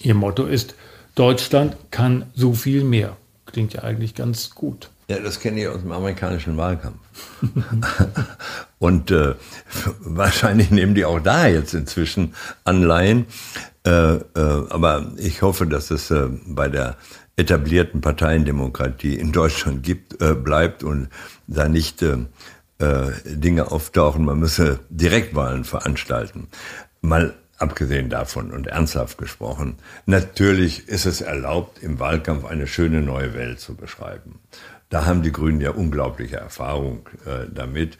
Ihr 0.00 0.14
Motto 0.14 0.46
ist, 0.46 0.74
Deutschland 1.14 1.76
kann 1.90 2.26
so 2.34 2.52
viel 2.52 2.84
mehr. 2.84 3.16
Klingt 3.46 3.72
ja 3.72 3.82
eigentlich 3.82 4.14
ganz 4.14 4.50
gut. 4.50 4.90
Ja, 5.08 5.18
das 5.18 5.40
kenne 5.40 5.60
ich 5.60 5.66
aus 5.66 5.80
dem 5.80 5.90
amerikanischen 5.90 6.56
Wahlkampf. 6.56 6.98
und 8.78 9.10
äh, 9.10 9.34
wahrscheinlich 10.00 10.70
nehmen 10.70 10.94
die 10.94 11.04
auch 11.04 11.18
da 11.18 11.48
jetzt 11.48 11.74
inzwischen 11.74 12.34
Anleihen. 12.64 13.26
Äh, 13.86 13.90
äh, 13.90 14.20
aber 14.34 15.12
ich 15.16 15.42
hoffe, 15.42 15.66
dass 15.66 15.90
es 15.90 16.10
äh, 16.10 16.28
bei 16.46 16.68
der 16.68 16.96
etablierten 17.36 18.02
Parteiendemokratie 18.02 19.14
in 19.14 19.32
Deutschland 19.32 19.82
gibt, 19.82 20.20
äh, 20.20 20.34
bleibt 20.34 20.82
und 20.82 21.08
da 21.46 21.68
nicht 21.68 22.02
äh, 22.02 22.16
Dinge 23.24 23.70
auftauchen, 23.70 24.24
man 24.24 24.38
müsse 24.38 24.80
Direktwahlen 24.88 25.64
veranstalten. 25.64 26.48
Mal 27.00 27.34
abgesehen 27.58 28.08
davon 28.08 28.50
und 28.50 28.66
ernsthaft 28.66 29.18
gesprochen, 29.18 29.76
natürlich 30.06 30.88
ist 30.88 31.04
es 31.04 31.20
erlaubt, 31.20 31.82
im 31.82 31.98
Wahlkampf 31.98 32.46
eine 32.46 32.66
schöne 32.66 33.02
neue 33.02 33.34
Welt 33.34 33.60
zu 33.60 33.74
beschreiben. 33.74 34.40
Da 34.88 35.04
haben 35.04 35.22
die 35.22 35.32
Grünen 35.32 35.60
ja 35.60 35.72
unglaubliche 35.72 36.36
Erfahrung 36.36 37.06
damit. 37.52 37.98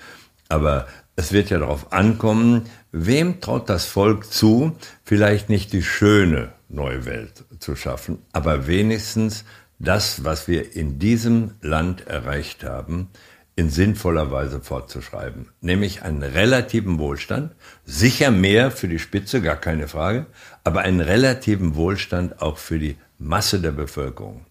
Aber 0.49 0.87
es 1.21 1.33
wird 1.33 1.51
ja 1.51 1.59
darauf 1.59 1.93
ankommen, 1.93 2.63
wem 2.93 3.43
traut 3.43 3.69
das 3.69 3.85
Volk 3.85 4.33
zu, 4.33 4.75
vielleicht 5.05 5.51
nicht 5.51 5.73
die 5.75 5.83
schöne 5.83 6.53
neue 6.71 7.05
Welt 7.05 7.45
zu 7.59 7.77
schaffen, 7.77 8.23
aber 8.33 8.67
wenigstens 8.67 9.45
das, 9.79 10.25
was 10.25 10.49
wir 10.49 10.75
in 10.75 10.99
diesem 10.99 11.53
Land 11.61 12.07
erreicht 12.07 12.65
haben, 12.65 13.09
in 13.55 13.69
sinnvoller 13.69 14.33
Weise 14.33 14.61
fortzuschreiben. 14.61 15.51
Nämlich 15.61 16.03
einen 16.03 16.23
relativen 16.23 16.99
Wohlstand, 16.99 17.55
sicher 17.85 18.31
mehr 18.31 18.71
für 18.71 18.89
die 18.89 18.99
Spitze, 18.99 19.43
gar 19.43 19.57
keine 19.57 19.89
Frage, 19.89 20.25
aber 20.65 20.81
einen 20.81 21.01
relativen 21.01 21.75
Wohlstand 21.75 22.41
auch 22.41 22.57
für 22.57 22.79
die 22.79 22.97
Masse 23.19 23.61
der 23.61 23.73
Bevölkerung. 23.73 24.47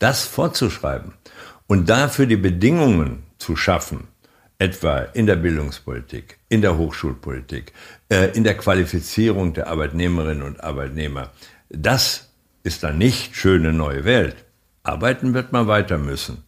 Das 0.00 0.24
fortzuschreiben 0.24 1.12
und 1.68 1.88
dafür 1.88 2.26
die 2.26 2.36
Bedingungen 2.36 3.22
zu 3.38 3.54
schaffen, 3.54 4.08
etwa 4.58 4.98
in 5.14 5.26
der 5.26 5.36
Bildungspolitik, 5.36 6.38
in 6.48 6.62
der 6.62 6.76
Hochschulpolitik, 6.76 7.72
äh, 8.08 8.36
in 8.36 8.44
der 8.44 8.56
Qualifizierung 8.56 9.54
der 9.54 9.68
Arbeitnehmerinnen 9.68 10.42
und 10.42 10.62
Arbeitnehmer, 10.62 11.30
das 11.70 12.30
ist 12.64 12.82
dann 12.82 12.98
nicht 12.98 13.36
schöne 13.36 13.72
neue 13.72 14.04
Welt. 14.04 14.36
Arbeiten 14.82 15.34
wird 15.34 15.52
man 15.52 15.68
weiter 15.68 15.98
müssen, 15.98 16.44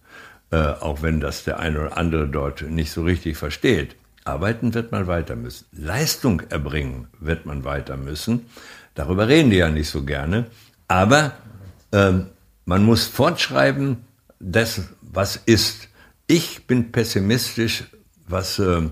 äh, 0.51 0.57
auch 0.57 1.03
wenn 1.03 1.21
das 1.21 1.45
der 1.45 1.61
eine 1.61 1.81
oder 1.81 1.97
andere 1.97 2.29
dort 2.29 2.63
nicht 2.63 2.91
so 2.91 3.03
richtig 3.03 3.37
versteht. 3.37 3.95
Arbeiten 4.25 4.75
wird 4.75 4.93
man 4.93 5.07
weiter 5.07 5.37
müssen. 5.37 5.67
Leistung 5.73 6.43
erbringen 6.51 7.07
wird 7.21 7.47
man 7.47 7.65
weiter 7.65 7.97
müssen. 7.97 8.47
Darüber 8.95 9.29
reden 9.29 9.51
die 9.51 9.57
ja 9.57 9.71
nicht 9.71 9.89
so 9.89 10.05
gerne. 10.05 10.47
Aber 10.89 11.33
äh, 11.93 12.13
man 12.65 12.85
muss 12.85 13.07
fortschreiben, 13.07 14.05
das, 14.41 14.83
was 15.01 15.37
ist. 15.37 15.89
Ich 16.27 16.67
bin 16.67 16.93
pessimistisch, 16.93 17.85
was 18.31 18.59
äh, 18.59 18.83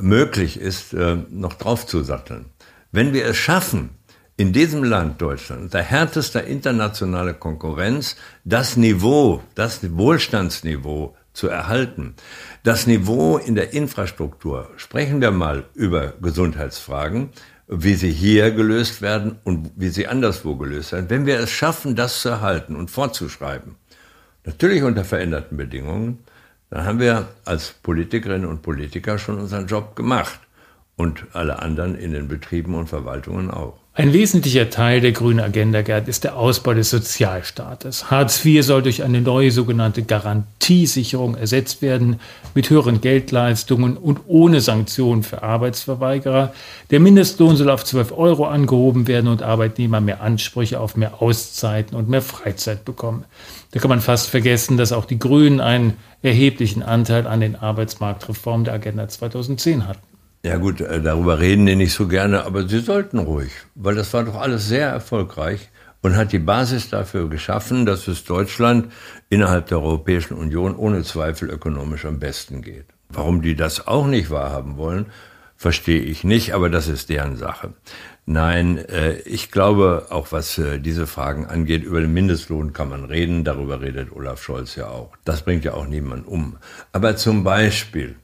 möglich 0.00 0.60
ist, 0.60 0.92
äh, 0.92 1.16
noch 1.30 1.54
draufzusatteln. 1.54 2.46
Wenn 2.92 3.12
wir 3.12 3.26
es 3.26 3.36
schaffen, 3.36 3.90
in 4.36 4.54
diesem 4.54 4.82
Land 4.84 5.20
Deutschland, 5.20 5.64
unter 5.64 5.82
härtester 5.82 6.44
internationaler 6.44 7.34
Konkurrenz, 7.34 8.16
das 8.44 8.76
Niveau, 8.78 9.42
das 9.54 9.80
Wohlstandsniveau 9.82 11.14
zu 11.34 11.48
erhalten, 11.48 12.14
das 12.62 12.86
Niveau 12.86 13.36
in 13.36 13.54
der 13.54 13.74
Infrastruktur, 13.74 14.70
sprechen 14.76 15.20
wir 15.20 15.30
mal 15.30 15.64
über 15.74 16.14
Gesundheitsfragen, 16.22 17.28
wie 17.68 17.94
sie 17.94 18.10
hier 18.10 18.50
gelöst 18.50 19.02
werden 19.02 19.38
und 19.44 19.72
wie 19.76 19.90
sie 19.90 20.08
anderswo 20.08 20.56
gelöst 20.56 20.92
werden. 20.92 21.10
Wenn 21.10 21.26
wir 21.26 21.38
es 21.38 21.50
schaffen, 21.50 21.94
das 21.94 22.20
zu 22.22 22.30
erhalten 22.30 22.76
und 22.76 22.90
fortzuschreiben, 22.90 23.76
natürlich 24.44 24.82
unter 24.82 25.04
veränderten 25.04 25.56
Bedingungen, 25.56 26.18
dann 26.70 26.84
haben 26.84 27.00
wir 27.00 27.28
als 27.44 27.72
Politikerinnen 27.72 28.48
und 28.48 28.62
Politiker 28.62 29.18
schon 29.18 29.38
unseren 29.40 29.66
Job 29.66 29.96
gemacht 29.96 30.38
und 30.96 31.26
alle 31.32 31.58
anderen 31.60 31.96
in 31.96 32.12
den 32.12 32.28
Betrieben 32.28 32.74
und 32.74 32.88
Verwaltungen 32.88 33.50
auch. 33.50 33.79
Ein 33.92 34.12
wesentlicher 34.12 34.70
Teil 34.70 35.00
der 35.00 35.10
grünen 35.10 35.40
Agenda, 35.40 35.82
Gerd, 35.82 36.06
ist 36.06 36.22
der 36.22 36.36
Ausbau 36.36 36.74
des 36.74 36.90
Sozialstaates. 36.90 38.08
Hartz 38.08 38.44
IV 38.44 38.64
soll 38.64 38.82
durch 38.82 39.02
eine 39.02 39.20
neue 39.20 39.50
sogenannte 39.50 40.04
Garantiesicherung 40.04 41.34
ersetzt 41.34 41.82
werden, 41.82 42.20
mit 42.54 42.70
höheren 42.70 43.00
Geldleistungen 43.00 43.96
und 43.96 44.20
ohne 44.28 44.60
Sanktionen 44.60 45.24
für 45.24 45.42
Arbeitsverweigerer. 45.42 46.54
Der 46.90 47.00
Mindestlohn 47.00 47.56
soll 47.56 47.68
auf 47.68 47.84
12 47.84 48.12
Euro 48.12 48.46
angehoben 48.46 49.08
werden 49.08 49.26
und 49.26 49.42
Arbeitnehmer 49.42 50.00
mehr 50.00 50.20
Ansprüche 50.20 50.78
auf 50.78 50.96
mehr 50.96 51.20
Auszeiten 51.20 51.96
und 51.96 52.08
mehr 52.08 52.22
Freizeit 52.22 52.84
bekommen. 52.84 53.24
Da 53.72 53.80
kann 53.80 53.88
man 53.88 54.00
fast 54.00 54.30
vergessen, 54.30 54.76
dass 54.76 54.92
auch 54.92 55.04
die 55.04 55.18
Grünen 55.18 55.60
einen 55.60 55.94
erheblichen 56.22 56.84
Anteil 56.84 57.26
an 57.26 57.40
den 57.40 57.56
Arbeitsmarktreformen 57.56 58.64
der 58.64 58.74
Agenda 58.74 59.08
2010 59.08 59.88
hatten. 59.88 60.09
Ja 60.42 60.56
gut, 60.56 60.80
äh, 60.80 61.02
darüber 61.02 61.38
reden 61.38 61.66
die 61.66 61.76
nicht 61.76 61.92
so 61.92 62.08
gerne, 62.08 62.44
aber 62.44 62.66
sie 62.66 62.80
sollten 62.80 63.18
ruhig, 63.18 63.52
weil 63.74 63.94
das 63.94 64.12
war 64.14 64.24
doch 64.24 64.36
alles 64.36 64.68
sehr 64.68 64.88
erfolgreich 64.88 65.68
und 66.00 66.16
hat 66.16 66.32
die 66.32 66.38
Basis 66.38 66.88
dafür 66.88 67.28
geschaffen, 67.28 67.84
dass 67.84 68.08
es 68.08 68.24
Deutschland 68.24 68.90
innerhalb 69.28 69.66
der 69.66 69.82
Europäischen 69.82 70.34
Union 70.34 70.74
ohne 70.74 71.02
Zweifel 71.02 71.50
ökonomisch 71.50 72.06
am 72.06 72.18
besten 72.18 72.62
geht. 72.62 72.86
Warum 73.10 73.42
die 73.42 73.54
das 73.54 73.86
auch 73.86 74.06
nicht 74.06 74.30
wahrhaben 74.30 74.78
wollen, 74.78 75.06
verstehe 75.56 76.00
ich 76.00 76.24
nicht, 76.24 76.54
aber 76.54 76.70
das 76.70 76.88
ist 76.88 77.10
deren 77.10 77.36
Sache. 77.36 77.74
Nein, 78.24 78.78
äh, 78.78 79.18
ich 79.26 79.50
glaube, 79.50 80.06
auch 80.08 80.32
was 80.32 80.56
äh, 80.56 80.78
diese 80.78 81.06
Fragen 81.06 81.44
angeht, 81.44 81.82
über 81.82 82.00
den 82.00 82.14
Mindestlohn 82.14 82.72
kann 82.72 82.88
man 82.88 83.04
reden, 83.04 83.44
darüber 83.44 83.82
redet 83.82 84.10
Olaf 84.12 84.42
Scholz 84.42 84.74
ja 84.76 84.88
auch. 84.88 85.10
Das 85.26 85.42
bringt 85.42 85.64
ja 85.64 85.74
auch 85.74 85.86
niemand 85.86 86.26
um. 86.26 86.56
Aber 86.92 87.16
zum 87.16 87.44
Beispiel, 87.44 88.16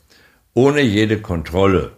ohne 0.54 0.80
jede 0.80 1.20
Kontrolle 1.20 1.92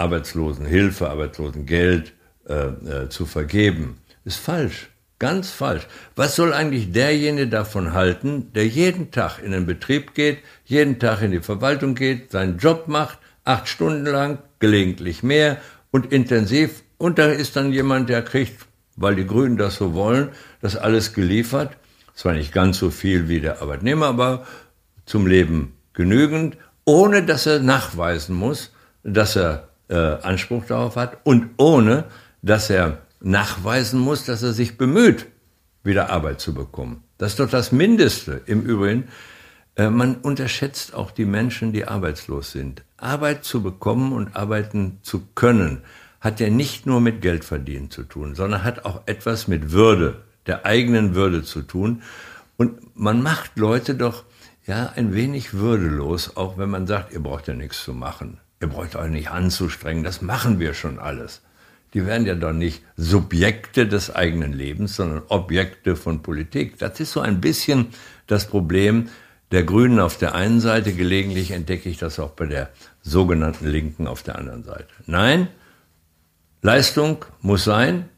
Arbeitslosenhilfe, 0.00 1.08
Arbeitslosengeld 1.08 2.12
äh, 2.48 2.54
äh, 2.54 3.08
zu 3.08 3.26
vergeben, 3.26 3.98
ist 4.24 4.38
falsch. 4.38 4.88
Ganz 5.18 5.50
falsch. 5.50 5.86
Was 6.16 6.34
soll 6.34 6.54
eigentlich 6.54 6.92
derjenige 6.92 7.46
davon 7.46 7.92
halten, 7.92 8.52
der 8.54 8.66
jeden 8.66 9.10
Tag 9.10 9.38
in 9.38 9.52
den 9.52 9.66
Betrieb 9.66 10.14
geht, 10.14 10.38
jeden 10.64 10.98
Tag 10.98 11.20
in 11.20 11.30
die 11.30 11.40
Verwaltung 11.40 11.94
geht, 11.94 12.30
seinen 12.30 12.56
Job 12.56 12.88
macht, 12.88 13.18
acht 13.44 13.68
Stunden 13.68 14.06
lang, 14.06 14.38
gelegentlich 14.60 15.22
mehr 15.22 15.58
und 15.90 16.10
intensiv. 16.10 16.82
Und 16.96 17.18
da 17.18 17.26
ist 17.26 17.56
dann 17.56 17.72
jemand, 17.72 18.08
der 18.08 18.22
kriegt, 18.22 18.66
weil 18.96 19.14
die 19.14 19.26
Grünen 19.26 19.58
das 19.58 19.76
so 19.76 19.92
wollen, 19.92 20.30
das 20.62 20.76
alles 20.76 21.12
geliefert. 21.12 21.76
Zwar 22.14 22.32
nicht 22.32 22.52
ganz 22.52 22.78
so 22.78 22.90
viel 22.90 23.28
wie 23.28 23.40
der 23.40 23.60
Arbeitnehmer, 23.60 24.06
aber 24.06 24.46
zum 25.04 25.26
Leben 25.26 25.74
genügend, 25.92 26.56
ohne 26.86 27.22
dass 27.22 27.44
er 27.44 27.60
nachweisen 27.60 28.34
muss, 28.34 28.72
dass 29.02 29.36
er 29.36 29.69
äh, 29.90 29.94
Anspruch 29.94 30.64
darauf 30.66 30.96
hat 30.96 31.18
und 31.24 31.50
ohne, 31.56 32.04
dass 32.42 32.70
er 32.70 32.98
nachweisen 33.20 34.00
muss, 34.00 34.24
dass 34.24 34.42
er 34.42 34.52
sich 34.52 34.78
bemüht, 34.78 35.26
wieder 35.82 36.10
Arbeit 36.10 36.40
zu 36.40 36.54
bekommen. 36.54 37.02
Das 37.18 37.32
ist 37.32 37.40
doch 37.40 37.50
das 37.50 37.72
Mindeste. 37.72 38.40
Im 38.46 38.62
Übrigen, 38.62 39.08
äh, 39.76 39.90
man 39.90 40.16
unterschätzt 40.16 40.94
auch 40.94 41.10
die 41.10 41.24
Menschen, 41.24 41.72
die 41.72 41.86
arbeitslos 41.86 42.52
sind. 42.52 42.82
Arbeit 42.96 43.44
zu 43.44 43.62
bekommen 43.62 44.12
und 44.12 44.36
arbeiten 44.36 44.98
zu 45.02 45.26
können, 45.34 45.82
hat 46.20 46.40
ja 46.40 46.50
nicht 46.50 46.86
nur 46.86 47.00
mit 47.00 47.22
Geldverdienen 47.22 47.90
zu 47.90 48.02
tun, 48.02 48.34
sondern 48.34 48.62
hat 48.62 48.84
auch 48.84 49.02
etwas 49.06 49.48
mit 49.48 49.72
Würde, 49.72 50.22
der 50.46 50.66
eigenen 50.66 51.14
Würde 51.14 51.42
zu 51.42 51.62
tun. 51.62 52.02
Und 52.56 52.96
man 52.96 53.22
macht 53.22 53.58
Leute 53.58 53.94
doch 53.94 54.24
ja 54.66 54.92
ein 54.94 55.14
wenig 55.14 55.54
würdelos, 55.54 56.36
auch 56.36 56.58
wenn 56.58 56.70
man 56.70 56.86
sagt, 56.86 57.12
ihr 57.12 57.20
braucht 57.20 57.48
ja 57.48 57.54
nichts 57.54 57.82
zu 57.82 57.94
machen. 57.94 58.38
Ihr 58.60 58.68
braucht 58.68 58.94
euch 58.94 59.10
nicht 59.10 59.30
anzustrengen, 59.30 60.04
das 60.04 60.20
machen 60.20 60.60
wir 60.60 60.74
schon 60.74 60.98
alles. 60.98 61.40
Die 61.94 62.06
werden 62.06 62.26
ja 62.26 62.34
doch 62.34 62.52
nicht 62.52 62.82
Subjekte 62.96 63.88
des 63.88 64.14
eigenen 64.14 64.52
Lebens, 64.52 64.96
sondern 64.96 65.22
Objekte 65.28 65.96
von 65.96 66.22
Politik. 66.22 66.78
Das 66.78 67.00
ist 67.00 67.12
so 67.12 67.20
ein 67.20 67.40
bisschen 67.40 67.88
das 68.26 68.46
Problem 68.46 69.08
der 69.50 69.64
Grünen 69.64 69.98
auf 69.98 70.18
der 70.18 70.34
einen 70.34 70.60
Seite. 70.60 70.92
Gelegentlich 70.92 71.50
entdecke 71.50 71.88
ich 71.88 71.98
das 71.98 72.20
auch 72.20 72.30
bei 72.30 72.46
der 72.46 72.70
sogenannten 73.02 73.66
Linken 73.66 74.06
auf 74.06 74.22
der 74.22 74.38
anderen 74.38 74.62
Seite. 74.62 74.86
Nein, 75.06 75.48
Leistung 76.62 77.24
muss 77.40 77.64
sein. 77.64 78.08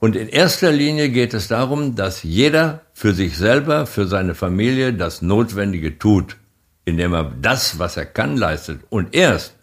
Und 0.00 0.14
in 0.14 0.28
erster 0.28 0.70
Linie 0.70 1.08
geht 1.08 1.34
es 1.34 1.48
darum, 1.48 1.94
dass 1.94 2.22
jeder 2.22 2.82
für 2.92 3.14
sich 3.14 3.36
selber, 3.36 3.86
für 3.86 4.06
seine 4.06 4.34
Familie 4.34 4.92
das 4.92 5.22
Notwendige 5.22 5.98
tut, 5.98 6.36
indem 6.84 7.14
er 7.14 7.24
das, 7.24 7.78
was 7.78 7.96
er 7.96 8.06
kann, 8.06 8.36
leistet. 8.36 8.80
Und 8.90 9.14
erst, 9.14 9.57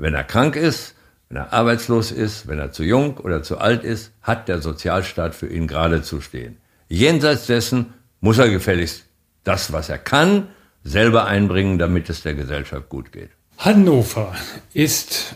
wenn 0.00 0.14
er 0.14 0.24
krank 0.24 0.56
ist, 0.56 0.94
wenn 1.28 1.36
er 1.36 1.52
arbeitslos 1.52 2.10
ist, 2.10 2.48
wenn 2.48 2.58
er 2.58 2.72
zu 2.72 2.82
jung 2.82 3.18
oder 3.18 3.42
zu 3.42 3.58
alt 3.58 3.84
ist, 3.84 4.12
hat 4.22 4.48
der 4.48 4.60
Sozialstaat 4.60 5.34
für 5.34 5.46
ihn 5.46 5.66
gerade 5.66 6.02
zu 6.02 6.20
stehen. 6.20 6.56
Jenseits 6.88 7.46
dessen 7.46 7.94
muss 8.20 8.38
er 8.38 8.48
gefälligst 8.48 9.04
das, 9.44 9.72
was 9.72 9.88
er 9.88 9.98
kann, 9.98 10.48
selber 10.82 11.26
einbringen, 11.26 11.78
damit 11.78 12.10
es 12.10 12.22
der 12.22 12.34
Gesellschaft 12.34 12.88
gut 12.88 13.12
geht. 13.12 13.30
Hannover 13.58 14.34
ist 14.72 15.34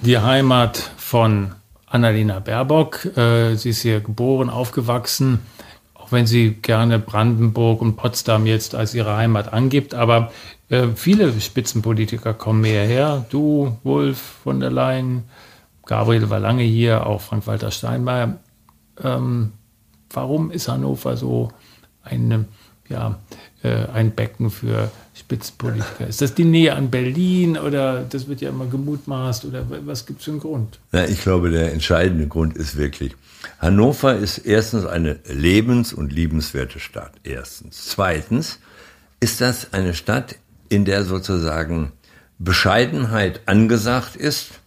die 0.00 0.18
Heimat 0.18 0.78
von 0.96 1.52
Annalena 1.86 2.38
Baerbock. 2.38 3.04
Äh, 3.16 3.56
sie 3.56 3.70
ist 3.70 3.82
hier 3.82 4.00
geboren, 4.00 4.48
aufgewachsen, 4.48 5.40
auch 6.04 6.12
wenn 6.12 6.26
sie 6.26 6.50
gerne 6.52 6.98
Brandenburg 6.98 7.80
und 7.80 7.96
Potsdam 7.96 8.44
jetzt 8.44 8.74
als 8.74 8.94
ihre 8.94 9.16
Heimat 9.16 9.54
angibt. 9.54 9.94
Aber 9.94 10.30
äh, 10.68 10.88
viele 10.94 11.40
Spitzenpolitiker 11.40 12.34
kommen 12.34 12.62
hierher. 12.62 13.24
Du, 13.30 13.78
Wolf 13.84 14.18
von 14.18 14.60
der 14.60 14.70
Leyen, 14.70 15.24
Gabriel 15.86 16.28
war 16.28 16.40
lange 16.40 16.62
hier, 16.62 17.06
auch 17.06 17.22
Frank-Walter 17.22 17.70
Steinmeier. 17.70 18.36
Ähm, 19.02 19.52
warum 20.10 20.50
ist 20.50 20.68
Hannover 20.68 21.16
so 21.16 21.50
ein, 22.02 22.48
ja, 22.88 23.16
äh, 23.62 23.86
ein 23.86 24.14
Becken 24.14 24.50
für 24.50 24.90
Spitzenpolitiker? 25.24 26.06
Ist 26.06 26.20
das 26.20 26.34
die 26.34 26.44
Nähe 26.44 26.74
an 26.74 26.90
Berlin 26.90 27.56
oder 27.56 28.02
das 28.02 28.28
wird 28.28 28.42
ja 28.42 28.50
immer 28.50 28.66
gemutmaßt 28.66 29.46
oder 29.46 29.64
was 29.86 30.04
gibt 30.04 30.18
es 30.18 30.26
für 30.26 30.32
einen 30.32 30.40
Grund? 30.40 30.78
Ja, 30.92 31.04
ich 31.04 31.22
glaube, 31.22 31.50
der 31.50 31.72
entscheidende 31.72 32.28
Grund 32.28 32.56
ist 32.56 32.76
wirklich, 32.76 33.16
Hannover 33.58 34.16
ist 34.16 34.38
erstens 34.38 34.84
eine 34.84 35.20
lebens- 35.26 35.94
und 35.94 36.12
liebenswerte 36.12 36.78
Stadt. 36.78 37.12
Erstens. 37.22 37.86
Zweitens 37.86 38.58
ist 39.20 39.40
das 39.40 39.72
eine 39.72 39.94
Stadt, 39.94 40.36
in 40.68 40.84
der 40.84 41.04
sozusagen 41.04 41.92
Bescheidenheit 42.38 43.40
angesagt 43.46 44.16
ist 44.16 44.60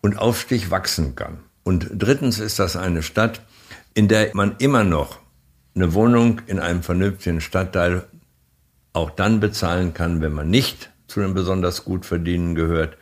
und 0.00 0.18
Aufstieg 0.18 0.70
wachsen 0.70 1.14
kann. 1.14 1.40
Und 1.62 1.90
drittens 1.92 2.38
ist 2.38 2.58
das 2.58 2.76
eine 2.76 3.02
Stadt, 3.02 3.42
in 3.92 4.08
der 4.08 4.30
man 4.32 4.56
immer 4.58 4.84
noch 4.84 5.18
eine 5.74 5.92
Wohnung 5.92 6.40
in 6.46 6.58
einem 6.58 6.82
vernünftigen 6.82 7.40
Stadtteil 7.40 8.04
auch 8.92 9.10
dann 9.10 9.40
bezahlen 9.40 9.94
kann, 9.94 10.20
wenn 10.20 10.32
man 10.32 10.50
nicht 10.50 10.90
zu 11.06 11.20
den 11.20 11.34
besonders 11.34 11.84
gut 11.84 12.06
verdienen 12.06 12.54
gehört. 12.54 12.96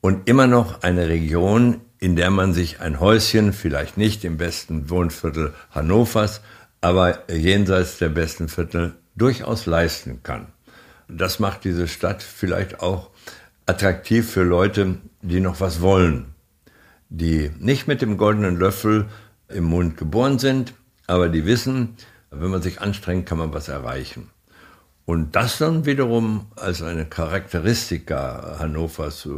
Und 0.00 0.28
immer 0.28 0.46
noch 0.46 0.82
eine 0.82 1.08
Region, 1.08 1.80
in 1.98 2.16
der 2.16 2.30
man 2.30 2.52
sich 2.52 2.80
ein 2.80 2.98
Häuschen, 2.98 3.52
vielleicht 3.52 3.96
nicht 3.96 4.24
im 4.24 4.36
besten 4.36 4.90
Wohnviertel 4.90 5.54
Hannovers, 5.70 6.40
aber 6.80 7.30
jenseits 7.30 7.98
der 7.98 8.08
besten 8.08 8.48
Viertel 8.48 8.94
durchaus 9.14 9.66
leisten 9.66 10.22
kann. 10.22 10.48
Das 11.08 11.38
macht 11.38 11.64
diese 11.64 11.86
Stadt 11.86 12.22
vielleicht 12.22 12.80
auch 12.80 13.10
attraktiv 13.66 14.30
für 14.30 14.42
Leute, 14.42 14.96
die 15.20 15.40
noch 15.40 15.60
was 15.60 15.80
wollen, 15.80 16.34
die 17.08 17.50
nicht 17.58 17.86
mit 17.86 18.02
dem 18.02 18.16
goldenen 18.16 18.56
Löffel 18.56 19.06
im 19.48 19.64
Mund 19.64 19.96
geboren 19.96 20.38
sind, 20.38 20.74
aber 21.06 21.28
die 21.28 21.46
wissen, 21.46 21.96
wenn 22.30 22.50
man 22.50 22.62
sich 22.62 22.80
anstrengt, 22.80 23.26
kann 23.26 23.38
man 23.38 23.52
was 23.52 23.68
erreichen. 23.68 24.30
Und 25.04 25.34
das 25.34 25.58
dann 25.58 25.84
wiederum 25.84 26.46
als 26.56 26.82
eine 26.82 27.04
Charakteristika 27.06 28.56
Hannovers 28.58 29.28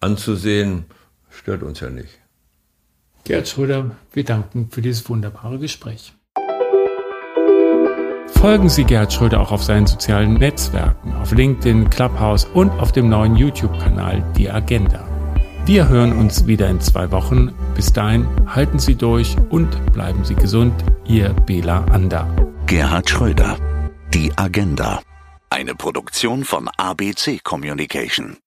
anzusehen, 0.00 0.84
stört 1.30 1.62
uns 1.62 1.80
ja 1.80 1.90
nicht. 1.90 2.18
Gerd 3.24 3.48
Schröder, 3.48 3.90
wir 4.12 4.24
danken 4.24 4.68
für 4.70 4.82
dieses 4.82 5.08
wunderbare 5.08 5.58
Gespräch. 5.58 6.14
Folgen 8.40 8.68
Sie 8.68 8.84
Gerhard 8.84 9.12
Schröder 9.12 9.40
auch 9.40 9.50
auf 9.50 9.64
seinen 9.64 9.88
sozialen 9.88 10.34
Netzwerken, 10.34 11.12
auf 11.14 11.32
LinkedIn, 11.32 11.90
Clubhouse 11.90 12.44
und 12.44 12.70
auf 12.70 12.92
dem 12.92 13.08
neuen 13.08 13.34
YouTube-Kanal 13.34 14.22
Die 14.36 14.48
Agenda. 14.48 15.04
Wir 15.66 15.88
hören 15.88 16.16
uns 16.16 16.46
wieder 16.46 16.68
in 16.68 16.80
zwei 16.80 17.10
Wochen. 17.10 17.52
Bis 17.74 17.92
dahin 17.92 18.26
halten 18.46 18.78
Sie 18.78 18.94
durch 18.94 19.36
und 19.50 19.92
bleiben 19.92 20.24
Sie 20.24 20.36
gesund. 20.36 20.72
Ihr 21.04 21.34
Bela 21.46 21.84
Ander. 21.86 22.26
Gerhard 22.66 23.10
Schröder. 23.10 23.58
Die 24.14 24.32
Agenda. 24.36 25.02
Eine 25.50 25.74
Produktion 25.74 26.44
von 26.44 26.68
ABC 26.78 27.40
Communication. 27.44 28.38